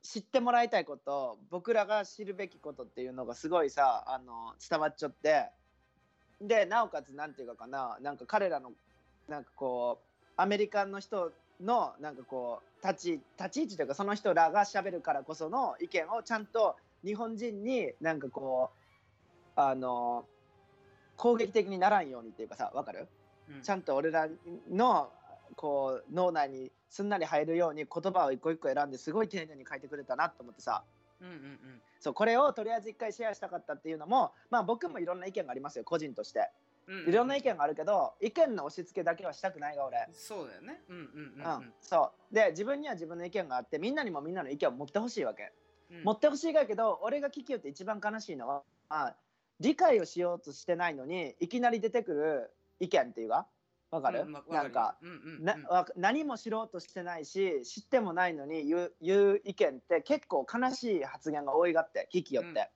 [0.02, 5.46] 知ってもらいたいこと僕らが知るべきことっていうのがすごいさあの伝わっちゃって。
[6.40, 8.70] でなおかつなんていうかかななんか彼らの
[9.28, 18.70] なんかこうアメリカの人のなんかこう立ち立ち位置というかその人らが喋るからこその意見をちゃんと日本人になんかこ
[19.56, 20.24] うあの
[21.16, 23.08] 攻撃的にならんようにっていうかさわかる？
[23.50, 23.62] うん。
[23.62, 24.28] ちゃんと俺ら
[24.70, 25.10] の
[25.56, 30.82] こう脳内にすんなり入るように言葉を一個一個選んですごい丁寧に書いてくれたなと思ってさ。
[31.20, 31.82] うんうんうん。
[32.00, 36.40] そうこれをとりあえず一回シェアしたかったっていうのもまあ僕もいろんな意見がありますよ個人として。
[36.86, 40.08] うんうんいろんな意見があるけど意見の押し付けだけはしたくないが俺。
[40.14, 40.80] そうだよね。
[40.88, 41.04] うんうん
[41.44, 42.34] うんうん、そう。
[42.34, 45.52] で自分には自分の意見があってみんなにもみんなの意見を持ってほしいわけ、
[45.90, 46.04] うん。
[46.04, 49.14] 持ってほしいがやけど俺が聞きよって一番悲しいのはあ
[49.60, 53.46] 理解をしようとしてないのにいきなり出てくる意見っていうか
[53.90, 55.44] わかる、うんなんかうんうんうん。
[55.44, 62.70] なわ何も知ろうとしてないし知ってもないのに言う言う意見って結構悲しい発言が多いがって聞きよって、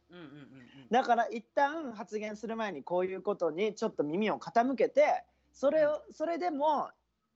[0.90, 6.88] だから一旦発言する前にこういうことにちょっと耳を傾けてそれをそれでも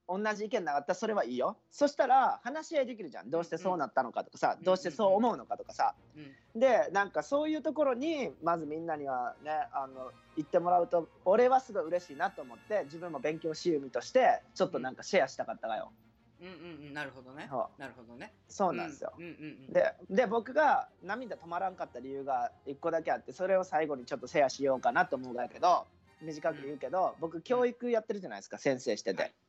[0.09, 1.57] 同じ意見なかったらそれはいいよ。
[1.71, 3.31] そしたら話し合いできるじゃん。
[3.31, 5.95] どうしてそうなったのかとかさうんどうしてそう思うのかとかさ。
[6.17, 6.61] うん。
[6.61, 15.93] でなんかそういうところにまずみんなにはねあの言ってもらうと俺はすごい嬉しいなと思って自分も勉強しゆみとしてちょっとなんかシェアしたかったがよ。
[16.41, 16.95] うんうんうん。
[16.95, 17.47] なるほどね。
[17.51, 18.33] そなるほどね。
[18.49, 19.25] そうなんですよ、うん。
[19.25, 25.87] うんうんでで僕が涙止まらんかった理由が1個だけあってそれを最後にちょっとシェアしようかなと思うんだけど
[26.23, 29.46] 短く言うけど、僕教育やってるじゃないですか先生してて、はいはい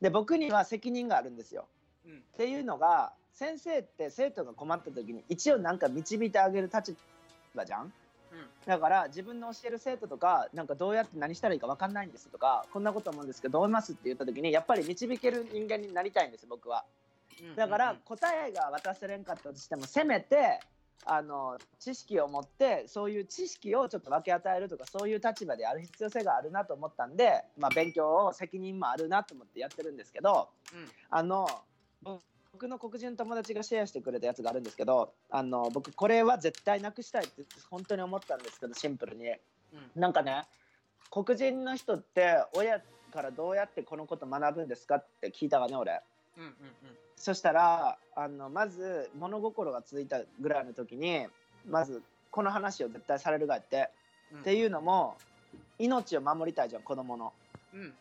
[0.00, 1.66] で僕には責任があるんですよ。
[2.06, 2.12] うん。
[2.12, 6.96] っていうのが先生って生徒が困った時に一応なんか導いてあげる立
[7.54, 7.82] 場じゃん？
[7.82, 7.90] うん。
[8.66, 16.84] だから自分の教える生徒とかなんかどうやって何したらいいか分かんないんですとかこんなこと思うんですけどどう思いますって言った時にやっぱり導ける人間になりたいんです僕は。
[17.40, 20.60] うんだからうん答えが渡せれんかったとしてもせめて
[21.04, 31.48] あの知識を持ってそういう知識をちょっと分け与えるとかそういう立場である必要性があるなと思ったんで、まあ、勉強を責任もあるなと思ってやってるんですけどうんあの
[32.52, 39.28] 僕の黒人の友達がシェアしてくれたやつがあるんですけどあの僕これは絶対なくしたいって本当に思ったんですけどシンプルに。
[39.28, 39.36] うん
[39.94, 40.44] なんかね
[41.10, 42.80] 黒人の人って親
[43.12, 46.00] からどうやってこのこと学ぶんですかって聞いたがね俺。
[46.36, 46.52] うんうん
[47.16, 51.26] そしたらあのまず物心がついたぐらいの時に
[51.68, 53.88] まずこの話を絶対されるがって、
[54.32, 54.40] うん。
[54.40, 55.16] っていうのも
[55.78, 57.32] 命を守りたいじゃん子供の。
[57.74, 57.94] うん。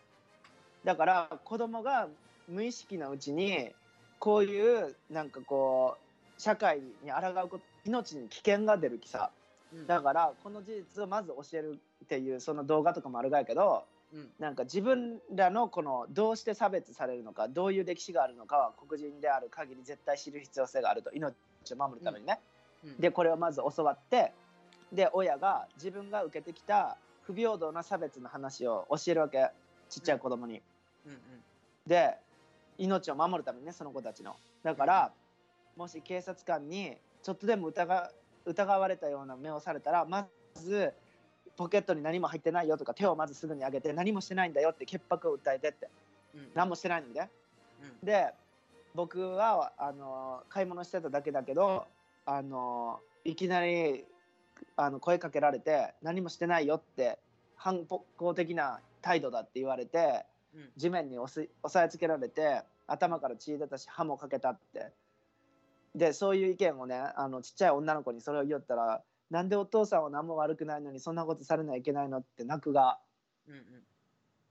[0.83, 2.09] だから子供が
[2.49, 3.71] 無意識のうちに
[4.19, 5.95] こういうなんかこ
[6.38, 9.31] う社会に抗うこと命に危険が出るきさ。
[9.73, 9.88] うん。
[9.88, 13.95] だからこの事実をまず教えるっていうその動画とかもあるがやけどうん
[14.39, 21.34] なんか自分らのこのどうして差別されるのかどういう歴史があるのかは黒人である限り絶対知る必要性があると命
[21.74, 22.39] を守るためにね。
[22.84, 22.97] うん。
[22.97, 24.32] でこれをまず教わって
[24.91, 29.49] で親が自分が受けてきた不平等な差別の話を教えるわけ
[29.89, 30.61] ちっちゃい子供に。
[31.05, 31.11] うん。
[31.11, 31.20] うん。
[31.86, 32.16] で
[32.78, 34.36] 命を守るためにねその子たちの。
[34.63, 35.11] だから
[35.76, 38.11] もし警察官にちょっとでも疑
[38.45, 40.93] 疑われたような目をされたらまず
[41.58, 45.89] ポケットに何も入ってないよとか手をまずすぐに上げて何もしてないんだよって潔白を訴えてって。
[46.36, 46.47] うん。
[46.53, 48.06] 何もしてないんでうん。
[48.06, 48.34] で
[48.93, 51.86] 僕はあの買い物してただけだけど
[52.26, 54.06] あのいきなり
[54.78, 57.20] あの声かけられて何もしてないよって
[57.56, 60.70] 反抗的な態度だって言われてうん。
[60.78, 64.91] 地面に押す押さえつけられて頭から血出たし歯もかけたって。
[65.95, 69.01] でそういう意見をねあのちっちゃい女の子にそれを言ったら
[69.36, 72.99] なんでお父さんは何も悪くないのにそんなことされないけないのって泣くが
[73.49, 73.61] うんうん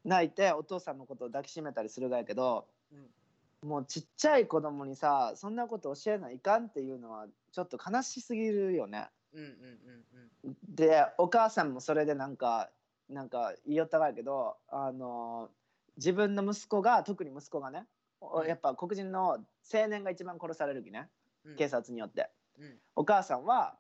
[0.05, 9.09] 泣いてお父さんのことを抱きしめたりするがやけどうんもうちっちゃい子供にさそんなこと教えないかんっていうのはちょっと悲しすぎるよね。
[9.33, 9.49] うんうん
[10.45, 12.69] うんでお母さんもそれでなんか
[13.09, 15.49] なんか言いよったがやけどあの
[15.97, 17.87] 自分の息子が特に息子がね
[18.21, 18.47] おうん。
[18.47, 19.39] やっぱ黒人の
[19.73, 21.09] 青年が一番殺されるきね。
[21.47, 21.57] うん。
[21.57, 22.29] 警察によって。
[22.59, 22.79] うん。
[22.97, 23.79] お母さんは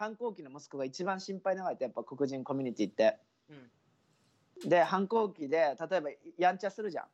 [0.00, 3.18] 反抗期の息子が一番心配ながらやっぱ黒人コミュニティって。
[3.50, 4.68] うん。
[4.68, 7.04] で反抗期で例えばやんちゃするじゃん。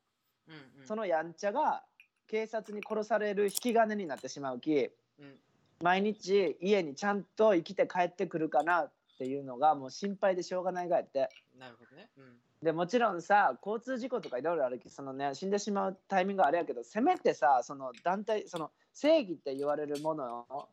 [0.46, 0.86] うんうん。
[0.86, 1.82] そのやんちゃが
[2.28, 4.78] 警察に殺される引き金になってしまうきう
[5.24, 5.34] ん。
[5.82, 11.28] 毎日家にちゃんと生きて帰ってくるかなっていうのがもう心配でしょうがないがやって。
[11.58, 12.08] なるほどね。
[12.16, 12.36] うん。
[12.62, 20.68] でもちろんさ交通事故とかいろいろあるきそのね死んでしまうタイミングはあれやけどせめてさその団体その正義って言われるものを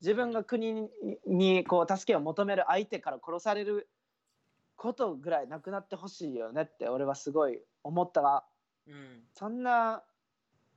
[0.00, 0.90] 自分が国に
[1.26, 3.88] にこう助けを求める相手から殺される
[4.76, 8.22] ことぐらいなくなってほしいよねって俺はすごい思った。
[8.22, 8.44] が
[8.86, 9.22] うん。
[9.34, 10.02] そんな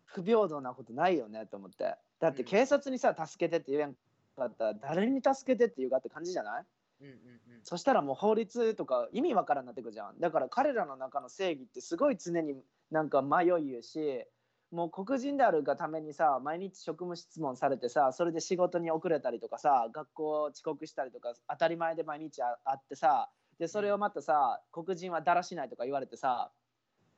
[0.05, 1.95] 不平等なことないよねと思って。
[2.19, 3.95] だって警察にさ助けてって言えん
[4.35, 6.65] かったら誰に助けてって言うかって感じじゃない？
[7.01, 7.15] うんうん
[7.63, 10.19] そしたらもう法律とか意味わからんなってくるじゃん。
[10.19, 12.61] だから彼らの中の正義ってすごい常に
[12.91, 14.25] なんか迷い言うし
[14.73, 26.51] もう黒人であるがためにさ毎日職務質問されてさそれで仕事に遅れたりとかさ学校遅刻したりとか当たり前で毎日ああってさでそれをまたさ黒人はだらしないとか言われてさ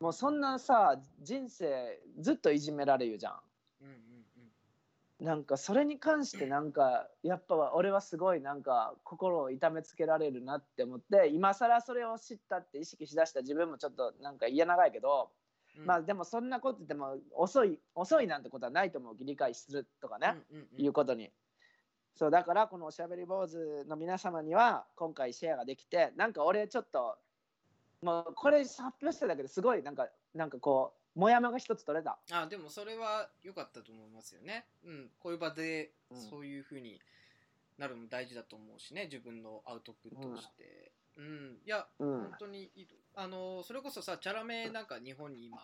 [0.01, 3.33] もうそんなさ人生ずっといじめられるじゃん。
[3.81, 3.95] うんうんう
[5.21, 15.44] んなんかそれに関してなんかやっぱ俺はすごいなんか心を痛めつけられるなって思って今更それを知ったって意識しだした自分もちょっとなんか嫌長いけど、うん
[15.83, 20.35] まあでもそんなこと言っても遅い遅いなんてことはないと思う理解するとかね、
[20.77, 21.31] いうことに。
[22.15, 27.17] そうだからこのおしゃべり坊主の皆様には今回シェアができてなんか俺ちょっと
[28.01, 32.17] もうこれ発表しただけですごいなんかなんかこうもやもやが一つ取れた。
[32.31, 34.65] あでもそれは良かったと思いますよね。
[34.85, 36.21] うん、こういう場でうん。
[36.21, 37.01] そういうふうに
[37.77, 40.91] なるのも大事だと思うしね、自分のアウトプットとして。
[41.17, 42.07] うん、いや、うん。
[42.21, 42.69] 本当に
[43.15, 45.57] あのそれこそさ、チャラメなんか日本に今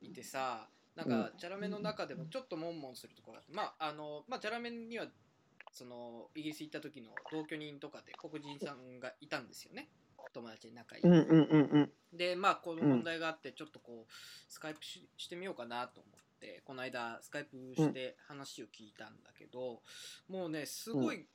[0.00, 1.24] いてさ、なんうん。
[1.24, 5.06] かチャラメの中でもちょっとモンモンするところがあって、まああのまあチャラメには
[5.72, 9.88] そのイギリス行った時の同居人とかで黒人さんがいたんですよね。
[10.32, 11.02] 友達で仲いい。
[11.02, 11.92] うんうんうんうん。
[12.16, 14.12] でまあこの問題があってちょっとこう
[14.48, 19.82] スカイプししてみようかなと思ってこの間スカイプして話を聞いたんだけど、
[20.28, 21.26] もうねすごい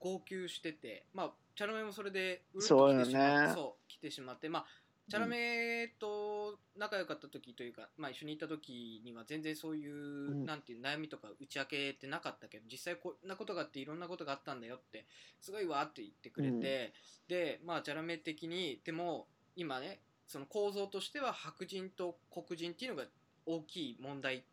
[0.00, 4.66] 号泣してて、まあチャラメもそれでうるっと来てしまそうよねそう来てしまってまあ
[5.08, 10.46] チャラメと仲良かった時というか、まあ、一緒にいた時には全然そういう、うん。
[10.46, 15.04] なんていう悩みとか打ち明けてなかったけど実際こんなことがあっていろんなことがあったんだよって
[15.40, 16.94] すごいわーって言ってくれて、
[17.28, 19.26] でまあチャラメ的にでも
[19.56, 23.04] 今ねその構造としては白人と黒人っていうのが
[23.44, 24.44] 大きい問題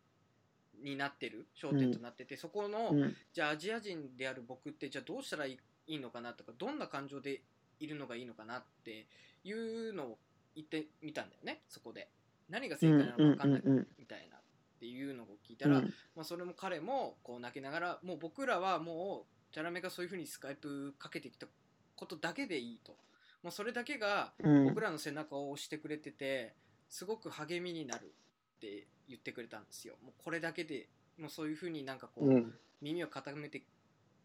[0.82, 3.16] になってる焦点となってて、そこの、うん。
[3.32, 5.58] じゃあアジア人である僕ってじゃあどうしたらいい
[5.92, 7.42] いいのかなとかどんな感情で
[7.78, 9.06] いるのがいいのかなって
[9.44, 10.18] いうのを
[10.54, 12.08] 言ってみたんだよねそこで。
[12.48, 13.62] 何が正解なのか分かんない
[13.98, 14.40] みたいなっ
[14.80, 15.84] ていうのを聞いたら、うん。
[16.16, 21.46] まあ、それも彼もこう泣きながらもう僕らはもうチャラメがそういうふうにスカイプかけてきた
[21.94, 22.96] ことだけでいいと。
[23.42, 24.64] もうそれだけがうん。
[24.68, 26.54] 僕らの背中を押してくれてて
[26.88, 28.14] すごく励みになる
[28.56, 29.96] って言ってくれたんですよ。
[30.02, 30.88] もうこれだけで
[31.18, 32.54] もうそういうふうになんかこう、うん。
[32.80, 33.62] 耳を傾めて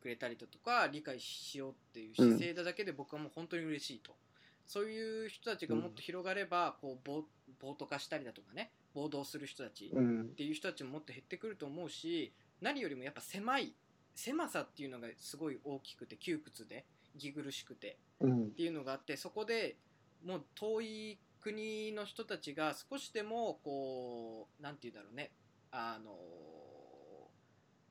[0.01, 4.15] くれたりだとか理解しようっていう姿勢だけで僕はもう本当に嬉しいと、
[4.65, 7.23] そういう人たちがもっと広がればこう暴
[7.59, 10.21] 暴徒化したりだとかね暴動する人たちうん。
[10.21, 13.73] っていう人たちももっと減ってくると思うし何よりもやっぱ狭い
[14.15, 16.85] 狭さっていうのがすごい大きくて窮屈で
[17.15, 18.45] 息苦しくてうん。
[18.47, 19.77] っていうのがあってそこで
[20.25, 25.31] もう遠い国の人たちが少しでもこうなんて言うんだろうね
[25.71, 26.11] あの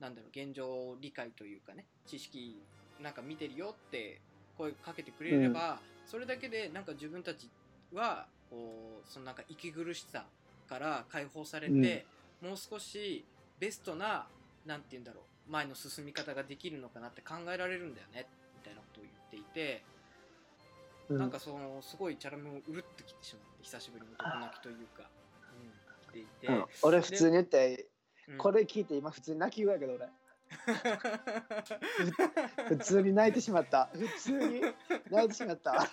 [0.00, 2.60] なんだろう現状理解というかね知識
[3.00, 4.20] なんか見てるよって
[4.56, 7.50] 声かけてくれれば、それだけでなんか自分たち
[7.92, 10.24] はこうそのなんか息苦しさ
[10.68, 12.06] から解放されて、
[12.42, 13.24] もう少し
[13.58, 14.26] ベストな
[14.64, 18.26] なんて言うんだろう前の進み方ができるのかなって考えられるんだよね
[18.56, 19.82] みたいなことを言っていて、
[21.08, 21.18] うん。
[21.18, 25.08] なんかそのすごいチャラメもうるっときてしまって久しぶりに男泣きというか、
[25.60, 27.86] うん、来ていて、うん俺普通に言って
[28.28, 28.38] うん。
[28.38, 30.08] これ聞いて今普通に泣き声やけど俺。
[32.68, 33.88] 普通に泣いてしまった。
[33.92, 34.62] 普通に
[35.10, 35.80] 泣いてしまった。
[35.80, 35.88] そう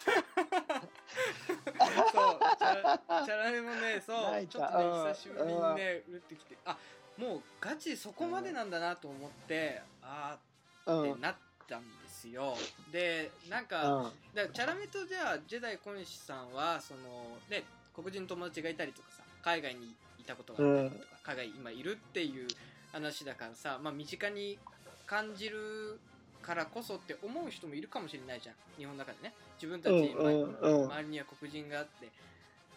[2.59, 4.59] チャラチャラメもねそう泣いた。
[4.59, 6.77] ちょっとねうん久しぶりにねうるってきてあ
[7.17, 10.38] もうガチそこまでなんだなと思って、あ
[10.86, 11.01] うん。
[11.01, 11.36] うんーってなっ
[11.67, 12.55] たんですよ。
[12.91, 17.63] でなんか、だからチャラメとじゃあジェダイ小西さんはそのね
[17.93, 22.47] 黒人の友達がいたりとかさ海外にいたことがあったりとか、海外今いるっていう
[22.91, 24.57] 話だからさ、まあ、身近に
[25.05, 25.99] 感じる
[26.41, 29.34] からこそって思う人もいるかもしれないじゃん日本の中でね。
[29.55, 32.09] 自分たち、周りには黒人があって。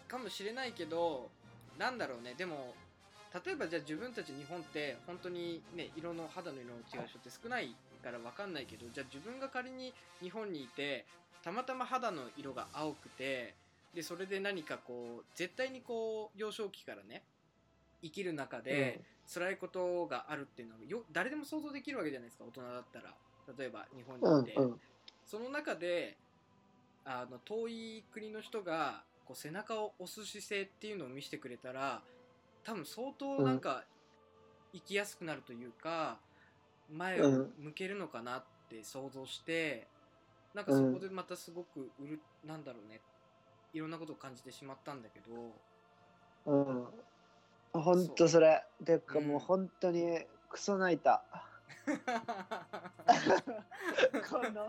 [0.07, 1.29] かもしれないけど
[1.79, 2.35] なんだろうね。
[2.37, 2.75] でも
[3.45, 9.93] 例えばじゃあ自分たち日本って本当にね色の肌の色の違う人って少ないから分かんないけどじゃあ自分が仮に
[10.23, 11.05] 日本にいて
[11.43, 13.55] たまたま肌の色が青くて
[13.95, 17.23] でそれで何かこう絶対にこう幼少期からね
[18.07, 19.01] 生きる中で
[19.33, 23.15] 辛いことがあるっていうのはよ誰でも想像できるわけじゃないですか大人だったら。
[23.59, 24.81] 例えば日本うんにいて、うん
[25.25, 26.17] その中で
[27.05, 32.01] あの遠い国の人がこう背中を押す姿勢っていうのを見せてくれたら
[32.63, 33.83] 多分相当なんか
[34.73, 36.19] 生きやすくなるというか、
[36.93, 39.87] 前を向けるのかなって想像して、
[40.55, 43.01] なんかそこでまたすごくうるなんだろうね。
[43.73, 45.53] いろんなことを感じてしまったんだけど。
[46.47, 46.87] うん
[47.83, 48.65] 本当それ。
[48.85, 49.29] てかうん。
[49.29, 51.23] もう本当にクソ泣いた。
[54.29, 54.69] この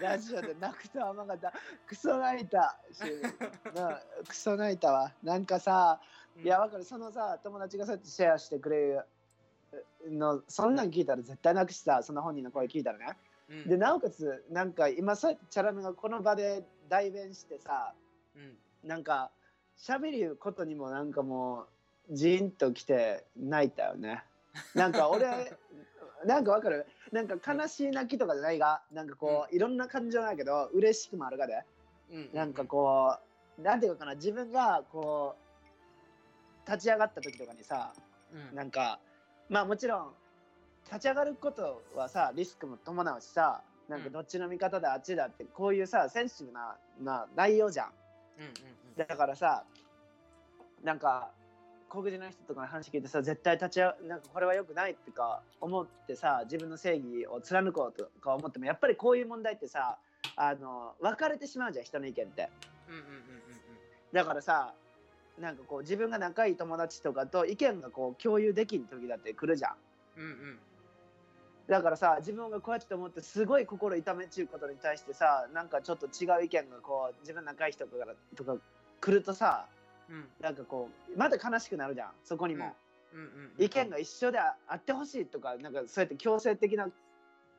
[0.00, 2.78] ラジオで泣くとは思わなかったクソ泣いた。
[2.92, 3.02] し
[3.74, 5.12] なクソ泣いたわ。
[5.22, 6.00] なんかさ
[6.42, 6.84] いやわかる。
[6.84, 9.06] そのさ友達がそうやってシェアしてくれる
[10.10, 13.16] のそんなん聞いたら絶対泣くしさその本人の声聞いたらね。
[13.48, 13.68] うん。
[13.68, 17.94] でなおかつなんか今そうやってチャラメがこの場で代弁してさ
[18.34, 18.58] うん。
[18.82, 19.30] なんか
[19.78, 21.68] 喋ることにもなんかもう
[22.10, 24.24] ジーンときて泣いたよね。
[24.74, 25.26] なんか俺
[26.24, 26.86] なんかわかる？
[27.12, 31.62] なんか悲しい泣きとかじゃないがなんかこう、いろんな感情なんやけど嬉しくもあるがで。
[32.10, 33.16] うんなんかこ
[33.58, 35.34] うなんていうのかな自分がこ
[36.66, 37.92] う立ち上がった時とかにさ
[38.32, 38.54] うん。
[38.54, 39.00] なんか
[39.48, 40.14] まあもちろん
[40.84, 47.92] 立ち上がることはさリスクも伴うしさなんかどっちの味方だあっちだってこういうさセンシティブなな内容じゃん。
[48.38, 48.52] うんうん。
[48.96, 49.64] だからさ
[50.82, 51.30] なんか
[51.88, 59.98] 黒人の人とかの話聞いてさ絶対立ち会うなんかこれは良くないってか思ってさ自分の正義を貫こうとか思ってもやっぱりこういう問題ってさ
[60.36, 62.48] あの分かれてしまうじゃん人の意見って。
[64.12, 64.72] だからさ
[65.38, 69.74] なんかこう自分が仲いい友達とかと意見がこう共有できん時だって来るじゃん。
[70.16, 70.30] うんうん。
[70.30, 70.58] うん
[71.68, 78.56] だからさ自分がこうやって思ってすごい心痛めちゅうことに対してさなんかちょっと違う意見がこう自分の仲いい人からとか
[79.00, 79.66] 来るとさ
[80.08, 80.24] うん。
[80.40, 82.10] なんかこうまだ悲しくなるじゃん。
[82.24, 82.74] そこにも、
[83.12, 83.20] うん。
[83.20, 83.26] うん
[83.58, 86.88] うん意見が一緒でああってほしいとかなんかそうやって強制的な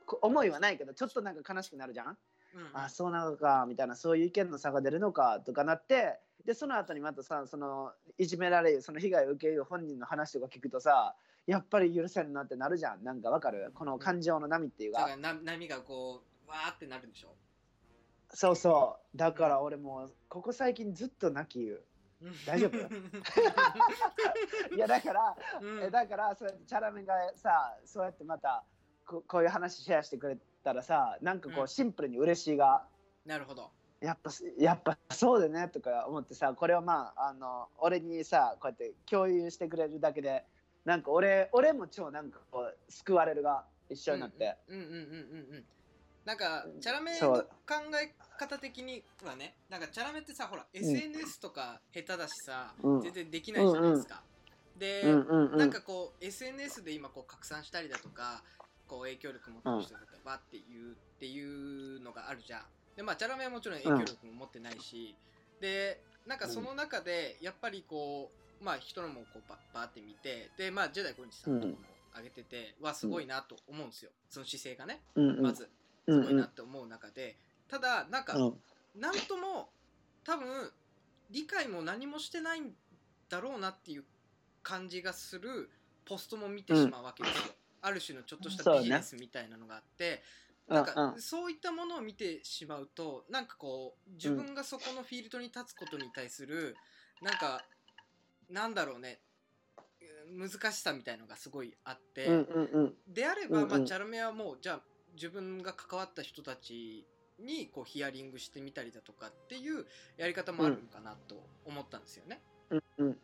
[0.06, 2.18] こ思いはないけどちょっとなんか悲しくなるじゃん、
[2.56, 2.62] うん。
[2.62, 11.16] うんあそうなのかみたいなそういう意見の差が出るのかとかなってでその後にまたさそのいじめられるその被害を受ける本人の話とか聞くとさ
[11.48, 13.04] やっぱり許せんなってなるじゃん。
[13.04, 13.72] なんかわかる？
[13.74, 15.00] この感情の波っていうか。
[15.00, 17.30] だからな波がこうわーってなるでしょ？
[18.34, 19.18] そうそう。
[19.18, 21.82] だから俺もうここ最近ずっと泣き言う
[22.46, 22.78] 大丈夫
[24.76, 25.84] いやだからうん。
[25.84, 28.64] えだからそうやってチャラメがさそうやってまた
[29.06, 31.64] ここういう話シェアしてくれたらさなんかこうん。
[31.66, 32.86] うシンプルに嬉しいが、
[33.26, 33.72] なるほど。
[34.02, 40.46] やっぱやっぱそうだねとか思ってさこれをまああの俺にさこうやって共有してくれるだけで
[40.86, 45.66] なんか俺俺も超なんかこう救われるが一緒になって、うんうんうんうんうんうん。
[46.26, 47.46] なんかチャラメの考
[48.02, 53.02] え方的にはねなんかチャラメってさほら SNS とか下手だしさ、うん。
[53.02, 54.22] 全然できないじゃないですか、
[54.78, 58.44] で、うんうんうんなんかこう SNS で今こう拡散したりだとか
[58.88, 62.62] こう影響力持ってる人がバッて言うっていうのがあるじゃん。
[62.96, 65.16] でまあチャラメはもちろん影響力も持ってないし、
[65.60, 68.32] でなんかその中でやっぱりこ
[68.62, 71.78] うまあ人のもこうババーって見てでまあジェダイ小西さんとかも
[72.16, 74.12] 上げてて、はすごいなと思うんですよ。
[74.30, 75.70] その姿勢がねうんうんまず。
[76.10, 77.36] すごいなって思う中で、
[77.68, 78.64] ただなんか、うん。
[78.96, 79.74] なんとも
[80.24, 80.72] 多分
[81.30, 82.74] 理解も何もしてないん
[83.30, 84.06] だろうなっていう
[84.64, 85.70] 感じがする
[86.06, 90.24] ポストも見てしまうわけですよ、ある種のちょっとしたビジネスみたいなのがあって、
[90.72, 91.14] なんか、うん。
[91.14, 96.78] うんそういったものを見てしまうとなんかこう自分がそこのフィールドに立つことに対する
[97.22, 97.68] なんか
[98.50, 99.22] なんだろうね
[100.28, 102.94] 難しさみたいのがすごいあって、うんうんうん。
[103.08, 103.70] であれば、うんうん。
[103.70, 107.08] まあ、チャルメはもうじゃあ自分が関わった人たち
[107.40, 109.86] にこうヒアリングしてみたりだとかっていう
[110.18, 111.36] やり方もあるのかなと
[111.66, 112.42] 思ったんですよね。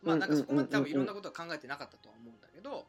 [0.02, 2.86] まあなんかそこまで多分いろんなことは考えてなかったとは思うんだけど、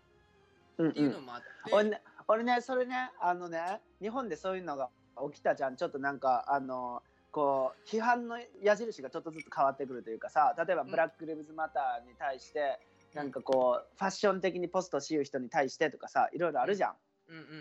[0.90, 4.90] っていうのもあって、俺ね俺ねそれねあのね日本でそういうのが
[5.32, 7.02] 起きたじゃんちょっとなんかあの
[7.32, 12.80] こう批判の矢印がちょっとずつ変わってくるというかさ例えばブラック・リブズ・マターに対して、
[13.14, 16.94] なんかこうファッション的にポストしう人に対してとかさいろいろあるじゃ、ん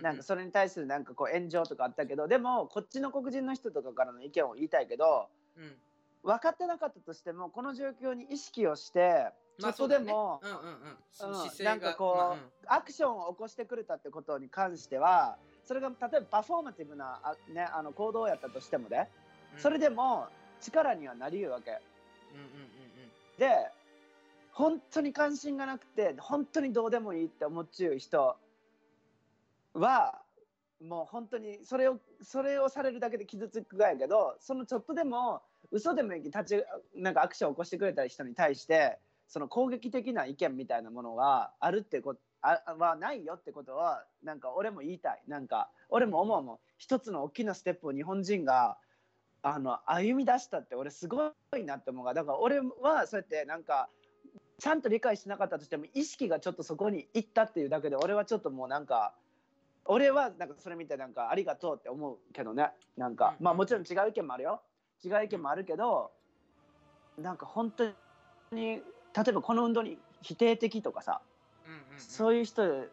[0.03, 5.73] なんかそれに対するなんかこう炎上とかあったけどでもこっちの黒人の人とかからの意見を言いたいけどうん。
[6.23, 9.27] 分かってなかったとしてもこの状況に意識をして
[9.61, 10.41] ちょっとでも、
[11.63, 12.39] なんかこうまあうん。
[12.67, 19.09] アクションを起こしてくれたってことに関してはそれが例えばパフォーマティブなあ、ね、あの行動やったとしてもね
[19.55, 19.61] うん。
[19.61, 20.27] それでも
[20.61, 21.79] 力にはなりうるわけ。
[23.39, 23.71] で
[24.53, 28.37] 本当に関心がなくて本当にどうでもいいって思っちゅう人
[29.75, 30.21] は
[30.83, 36.65] もう本当にそれをそれをされるだけで傷つくがやけどそのちょっとでも嘘でもいい立ち
[36.97, 38.99] なんかアクションを起こしてくれた人に対して
[39.29, 45.23] その攻撃的な意見みたいなものがあるってことあはないよってことはなんか俺も言いたい。
[45.27, 46.59] なんか俺も思うもん。
[46.77, 48.77] 一つの大きなステップを日本人が
[49.43, 53.89] あの歩み出したって俺すごいなって思うがだから俺はそうやってなんか
[54.59, 59.15] ちゃんと理解しなかったとしても意識がちょっとそこに行ったっていうだけで俺はちょっともうなんか
[59.87, 62.71] 俺はなんかそれ見てなんかありがとうって思うけどね。
[62.97, 63.45] なんかうん。
[63.45, 64.61] まあもちろん違う意見もあるよ。
[65.05, 66.11] 違う意見もあるけど
[67.19, 67.93] なんか本当に
[68.53, 68.81] 例
[69.29, 71.21] えばこの運動に否定的とかさ
[71.99, 72.87] そういう人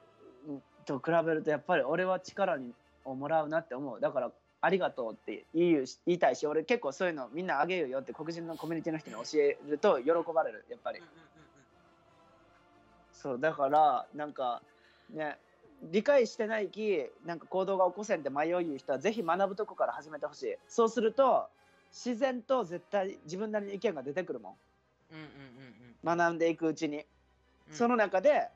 [0.86, 2.74] と比べるとやっぱり俺は力に
[3.06, 4.00] をもらうなって思う。
[4.00, 4.32] だから
[4.64, 11.02] ありがとうって言いたいし俺結構そういうのみんなあげるよって黒人のコミュニティの人に教えると喜ばれるやっぱり。
[13.14, 14.62] そうだからなんか
[15.12, 15.38] ね
[15.84, 20.56] 理解してないきなんか行動が起こせんって迷い言う人はぜひ学ぶとこから始めてほしい。
[20.68, 21.48] そうすると
[21.92, 24.58] 自然と絶対自分なりに意見が出てくるも
[25.12, 25.32] うんうんうん
[26.08, 26.18] うんん。
[26.18, 26.98] 学んでいくうちに。
[26.98, 27.06] うん。
[27.74, 28.48] その中で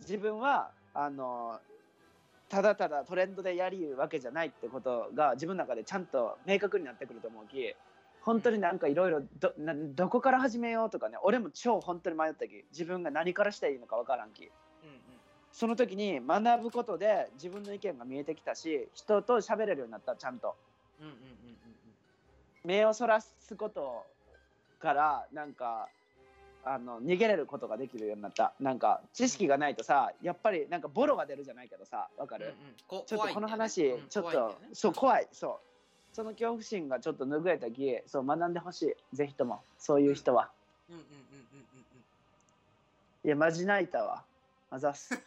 [0.00, 1.60] 自分はあの
[2.48, 7.74] ただただトレンドでやりゆうわけじゃないってことが自分の中でちゃんと明確になってくると思うき
[8.22, 14.50] 本当になんかいろいろどなどこから始めようとかね俺も超本当に迷ったき自分が何からしたらいいのかわからんき
[15.58, 20.54] その時に学ぶことで自分の意見が見えてきたし人と喋れるようになったちゃんと。
[21.00, 21.18] うんうんうん
[22.64, 24.04] 目をそらすこと
[24.78, 25.88] からなんか
[26.64, 28.52] あの逃げれることができるようになった。
[28.60, 32.74] なんか知識がないとさやっぱりなんかボロが出るじゃないけどさわかる、うんうん。
[32.86, 34.54] こちょっとこの話、ねちょっと、ね。
[34.74, 35.26] そう怖い。
[35.32, 35.58] そ
[36.12, 36.14] う。
[36.14, 38.82] その恐怖心がちょっと拭えたきそう学んでほし
[39.12, 39.16] い。
[39.16, 39.60] ぜひとも。
[39.78, 40.50] そういう人は、
[40.88, 40.94] うん。
[40.94, 41.24] うんうんうんう
[41.64, 41.68] ん
[43.24, 44.22] いやマジ泣いたわ
[44.70, 45.22] あざっすク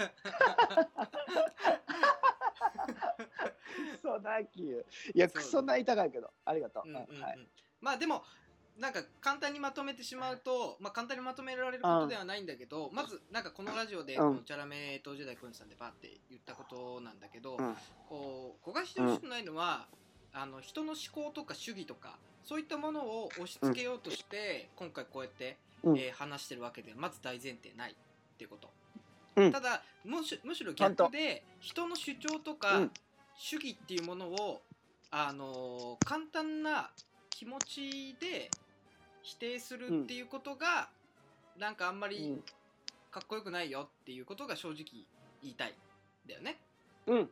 [4.01, 4.63] ソ泣き。
[4.63, 4.73] い
[5.15, 6.29] やそうクソ泣いたかいけど。
[6.45, 7.21] ありがとう、うんうんうん。
[7.21, 7.47] はい。
[7.81, 8.23] まあでも
[8.77, 14.29] なんか簡単にまとめてしまうと、まあ、簡単にまとめられることではないんだけど、まずなんかこのラジオでうん。
[14.29, 17.75] このチャラメ当時代コンさんでバーって言ったことなんだけど、うん。
[18.09, 19.87] こう焦がしてほしくないのは、
[20.33, 25.97] あの人の思考とか主義とかそういったものを押し付けようとして、今回こうやって、うん。
[25.97, 27.95] えー話してるわけでまず大前提ないっ
[28.37, 28.69] ていうこと、
[29.35, 29.51] うん。
[29.51, 32.91] ただむしむしろ逆で人の主張とか、うん。
[33.37, 34.61] 主義っていうものを、
[35.09, 36.91] あのー簡単な
[37.29, 38.49] 気持ちで
[39.23, 40.89] 否定するっていうことが、
[41.57, 42.43] なんかあんまりうん。
[43.09, 44.85] かっこよくないよっていうことが正直
[45.41, 45.71] 言いたい。
[45.71, 45.73] ん
[46.27, 46.57] だよね。
[47.07, 47.17] うん。
[47.17, 47.29] う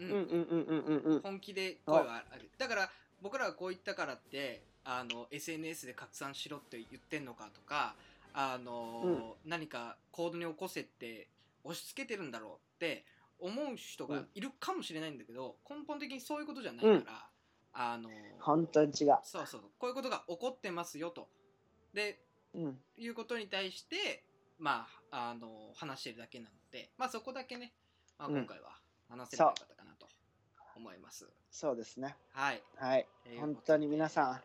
[0.00, 1.14] うんうんうんうんうん。
[1.14, 1.20] うん。
[1.20, 2.50] 本気で声はある。
[2.58, 2.90] だから
[3.22, 7.94] 僕らがこう言ったからってあの SNS で拡散しろって言ってんのかとか
[8.34, 11.28] あの、何か行動に起こせって
[11.64, 13.04] 押し付けてるんだろうって
[13.38, 17.26] 思う人がいるかもしれないんだけど、根本的にそういうことじゃないから、
[17.72, 18.10] あの
[18.40, 21.28] 本当に違う、そうそうこういうことが起こってますよと。
[21.92, 22.20] で
[22.54, 24.24] うん、いうことに対して
[24.58, 27.72] まああの話してるだけなのでまあそこだけね、
[28.18, 28.34] まあ、うん。
[28.36, 28.78] 今回は
[29.08, 30.06] 話せればよかったかなと
[30.76, 31.26] 思います。
[31.50, 32.16] そうですね。
[32.32, 32.62] はい。
[32.76, 33.06] はい。
[33.38, 34.40] 本当に皆さん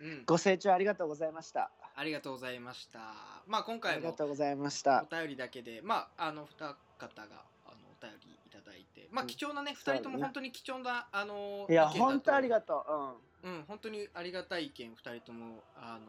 [0.00, 3.00] うん、ご清聴ありがとうございましたありがとうございました。
[3.46, 5.04] まあ今あ回もりがとうございました。
[5.10, 9.28] お便りだけで、まああの二方があのお便りいただいて、まあうん。
[9.28, 13.48] 貴重なね二、人とも本当に貴重なあのいや本当ありがとう。
[13.48, 13.64] うん。
[13.66, 16.06] 本当にありがたい意見二人ともあの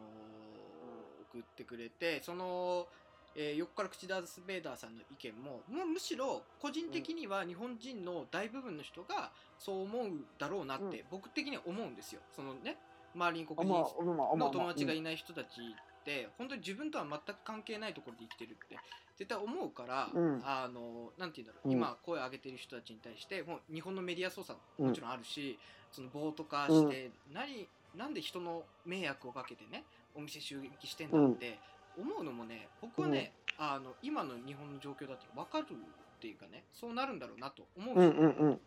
[1.32, 2.86] 送ってくれて、その。
[3.34, 12.20] えー横から口出すベーダーさんの意見ももうむしろ個人的には日本人の大部分の人がそう思うだろうなって僕的には思うんですよ。
[12.34, 12.78] そのね
[13.14, 18.78] 周りにうん黒人の友達がいいない人たちっって本当に自分とは全く関係ないところで生きてるって
[19.18, 20.42] 絶対思うから、うん。
[20.44, 21.72] あのなんて言うんだろう、うん。
[21.72, 25.58] 今声を上げてる人たちに対してもう日本のメディア操作ももちろんあるし、
[25.92, 31.58] その暴徒化して、何なんで人の迷惑をかけてねお店襲撃してんだって
[31.98, 38.58] 思うのもね僕はね、あの今の日本の状況だって分かるっていうかねそうなるんだろうなと思うんうです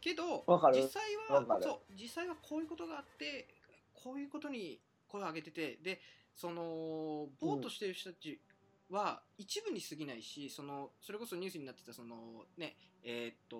[0.00, 3.46] けど実際はそう実際はこういうことがあって
[4.06, 4.78] こういうことに
[5.08, 6.00] 声を上げててで
[6.36, 8.40] そのぼーっとしてる人たち
[8.88, 13.56] は一部に過ぎないしそのそれこそニュースになってたそのねえーっと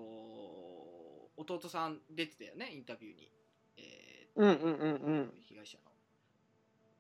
[1.37, 3.29] 弟さん出てたよねインタビューに、
[3.77, 5.33] えーうんうんうんうん。
[5.49, 5.91] 被害者の。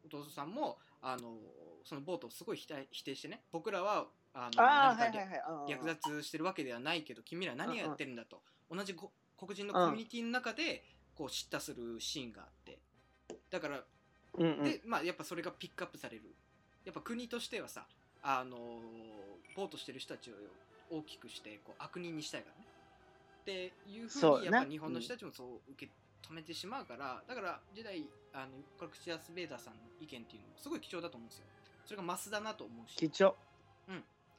[0.08, 1.36] 弟さんもあの
[1.84, 8.42] そのボートをすごい否定否定してね僕らはあの略奪してるわけではないけど君ら何やってるんだと。
[8.70, 10.82] 同じご黒人のコミュニティの中で
[11.14, 12.78] こう叱咤するシーンがあって
[13.50, 13.84] だから
[14.38, 14.64] うんうん。
[14.64, 16.22] でまあやっぱそれがピックアップされる。
[16.84, 17.86] やっぱ国としてはさ
[18.22, 18.56] あの
[19.56, 20.34] ボートしてる人たちを
[20.90, 22.66] 大きくしてこう悪人にしたいからね。
[23.42, 25.92] っていうふそうにやっぱ日本の人たちもそう受け
[26.28, 31.44] 止めてしまうからだから時代あのコクシアス・ベーダーさんの意見っていうのもすごい貴重だと思うんですよ。
[31.84, 32.96] それがマスだなと思うし。
[32.96, 33.34] 貴重。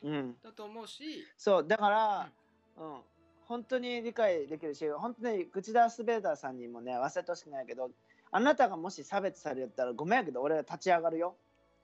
[0.03, 0.35] うん。
[0.43, 1.25] だと思うし。
[1.37, 2.29] そうだから
[2.77, 3.01] うん。
[3.47, 7.89] 本当に理解できるし本当に口田スベーダーさんにもね忘れてほしくないけど
[8.31, 11.35] あなたがもし差別されたらごめんやけど俺は立ち上がるよ。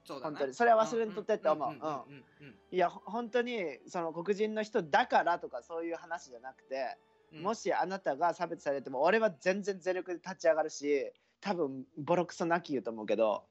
[0.05, 0.53] そうだな本当に。
[0.53, 1.69] それは忘れんとってって思う。
[1.69, 2.55] うんうんうんうんうん。
[2.71, 6.97] いやほ本当にその黒人の人だからとかそういう話じゃなくて、
[7.33, 7.43] うん。
[7.43, 11.11] もしあなたが差別されても俺は全然全力で立ち上がるし
[11.41, 13.43] 多分ボロクソ泣き言うと思うけど、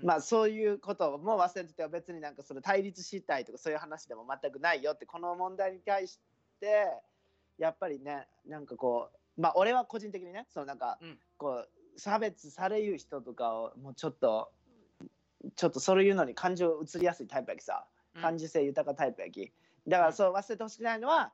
[0.00, 0.06] うん。
[0.06, 6.18] まあそういうことも忘れてて別になんかその対立したいとかそういう話でも全くないよってこの問題に対し
[6.60, 6.88] て
[7.58, 11.18] やっぱりねなんかこうまあ俺は個人的にねそのなんかうん。
[11.36, 11.68] こう
[11.98, 14.50] 差別される人とかをもうちょっと
[15.56, 17.84] ちょっとそういうのに感情移りやすいタイプやきさ。
[18.14, 18.22] うん。
[18.22, 19.52] 感受性豊かタイプやき。
[19.86, 21.32] だからそう忘れてほしくないのは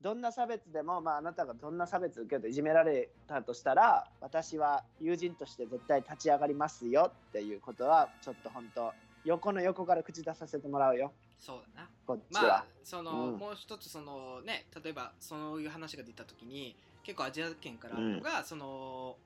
[0.00, 8.92] どんな差別でも、まあ、あなたがどんな差別受けていじめられたとしたら私は友人として絶対立ち上がりますよっていうことはちょっと本当
[9.24, 11.12] 横の横から口出させてもらうよ。
[11.38, 11.88] そうだな。
[12.06, 12.42] こっちは。
[12.42, 12.64] まあ。
[12.82, 13.38] その、うん。
[13.38, 19.16] もう一つそのね例えばそういう話が出た時に結構アジア圏からあるのが、その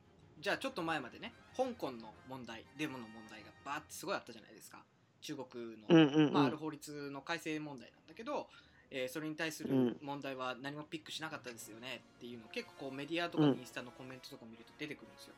[0.40, 4.78] じゃあちょっと前までね香港の問題デモの問題がバーってすごいあったじゃないですか。
[5.20, 6.32] 中国の、うんうんうん。
[6.32, 8.48] まあ、ある法律の改正問題なんだけど、
[8.90, 15.34] えーそれに対するうん問題は何もピックしなかったですよねっていうの結構こうメディアとかうんインスタのコメントとか見ると出てくるんですよ。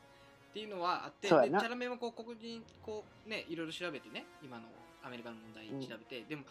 [0.51, 4.65] っていうのはあって、チャラメもこう黒人こうねいろいろ調べてね今の
[5.03, 6.43] アメリカの問題調べて、でも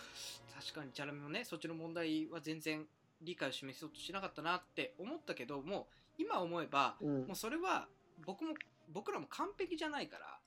[0.59, 2.85] 確かにチャラメもねそっちの問題は全然
[3.23, 5.87] 理解を示そうとしなかったなって思ったけども
[6.19, 7.27] 今思えばうん。
[7.27, 7.87] もうそれは
[8.27, 8.55] 僕も
[8.93, 10.39] 僕らも完璧じゃないから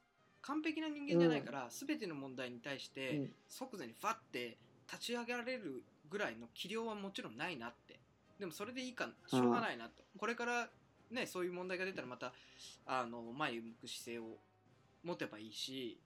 [0.44, 3.32] 完璧な人間じゃないから、全ての問題に対して、うん。
[3.48, 4.58] 即座にファって
[4.92, 7.98] 立ち上げられるぐらいの器量はもちろんないなって。
[8.40, 10.68] でもそれでいいかしょうがないなと、これから
[11.12, 12.34] ねそういう問題が出たらまた
[12.86, 14.38] あの前を向く姿勢を
[15.04, 15.98] 持てばいいし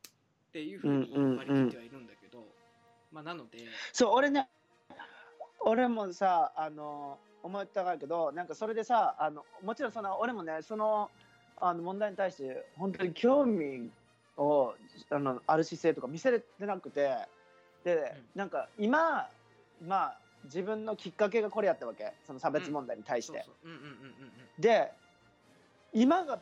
[0.49, 1.37] っていうふうにうんうんうん。
[1.37, 2.45] 割り切ってはいるんだけど、
[3.11, 3.57] まあなので
[3.91, 4.47] そう俺ね
[5.61, 11.09] 俺もさあの思ったかいけどなんかそれでさあのもちろんその俺もねその
[11.59, 13.89] あの問題に対して本当に興味
[14.37, 14.73] を
[15.09, 17.15] あのある姿勢とか見せれてなくて
[17.83, 19.27] で、なんか今
[19.85, 22.13] まあ自分のきっかけがこれやったわけ。
[22.25, 23.45] その差別問題に対して。
[24.59, 24.91] で
[25.93, 26.39] 今が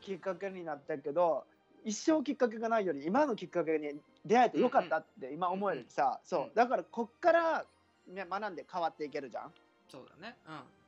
[0.00, 1.44] きっかけになったけど
[1.84, 3.94] 一生きっかけがないより今のきっかけに
[4.26, 6.28] 出会えてよかったって今思えるさ、うん。
[6.28, 6.50] そう。
[6.54, 7.64] だからこっから、
[8.08, 9.52] ね、学んで変わっていけるじゃん。
[9.88, 10.36] そうだね。
[10.46, 10.79] うん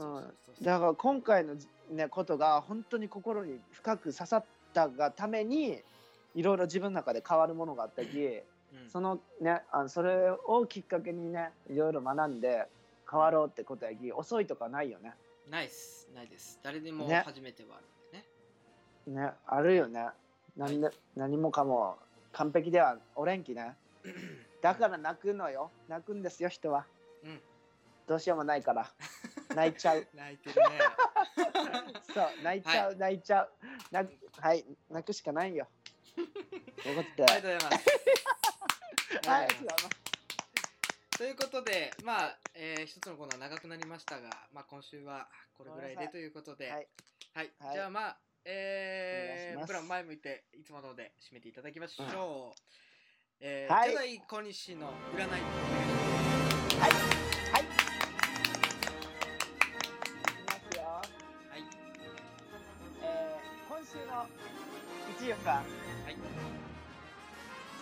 [0.00, 1.54] うんだから今回の、
[1.90, 4.44] ね、ことが本当に心に深く刺さっ
[4.74, 5.80] たがために
[6.34, 8.40] いろいろ自分の中で変わるものがあったり
[8.82, 8.90] うん。
[8.90, 12.66] そのねあのそれをきっかけにねいろいろ学んで
[13.10, 15.14] 変わろうってことやき遅いとかないよね。
[15.50, 16.08] ないっす。
[16.14, 16.60] ないです。
[16.62, 17.22] 誰でもね。
[17.24, 17.86] 初めてはある
[19.06, 19.26] んでね。
[19.26, 20.08] ねあるよね。
[20.56, 21.96] 何で何もかも
[22.32, 23.76] 完璧ではおれんきね。
[24.60, 25.70] だから泣くのよ。
[25.88, 26.84] 泣くんですよ人は。
[27.24, 27.40] うん
[28.08, 28.90] どうしようもないから。
[29.54, 30.08] 泣いちゃう。
[30.14, 30.78] 泣いてるね。
[32.14, 33.52] そう泣いちゃう、泣いちゃう。
[34.40, 35.68] はい泣くしかないよ。
[36.82, 39.28] ということでありがとうございます。
[39.28, 39.48] はい。
[41.18, 46.84] ということで、まあ、えー一つのコーナー長くなりましたが、まあ、今週はこれぐらいでということで、ははい。
[46.84, 46.88] い、
[47.34, 47.74] はい。
[47.74, 49.66] じゃあまあ、えー、お願いします。
[49.66, 52.62] プラン前向いて、いつもので締めていただきましょう。
[53.40, 53.90] えー、はい。
[53.90, 55.50] ジェダイ小西の占い、お願いしま
[56.70, 56.76] す。
[56.78, 57.17] はいはい
[64.18, 64.26] の
[65.20, 65.50] 1位か。
[65.50, 65.62] は
[66.10, 66.16] い。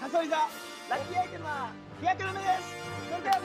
[0.00, 2.76] サソリ座、ラッキーアイテムは、日焼け止めです
[3.08, 3.40] それでは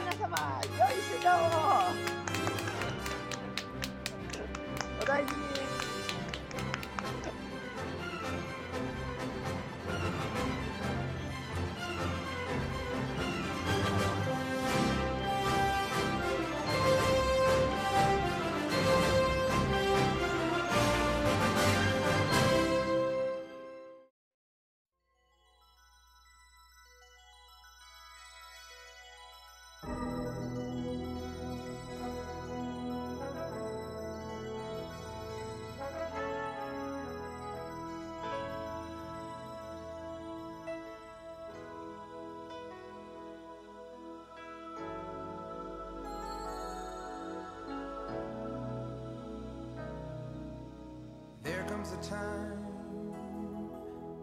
[51.71, 52.57] comes a time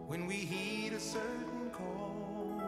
[0.05, 2.61] when we heed a certain call,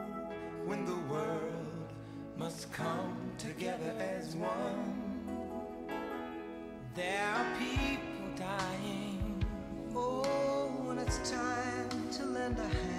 [0.66, 1.94] when the world
[2.36, 4.96] must come together as one.
[6.96, 9.46] There are people dying.
[9.96, 12.91] Oh, and it's time to lend a hand.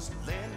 [0.00, 0.49] was led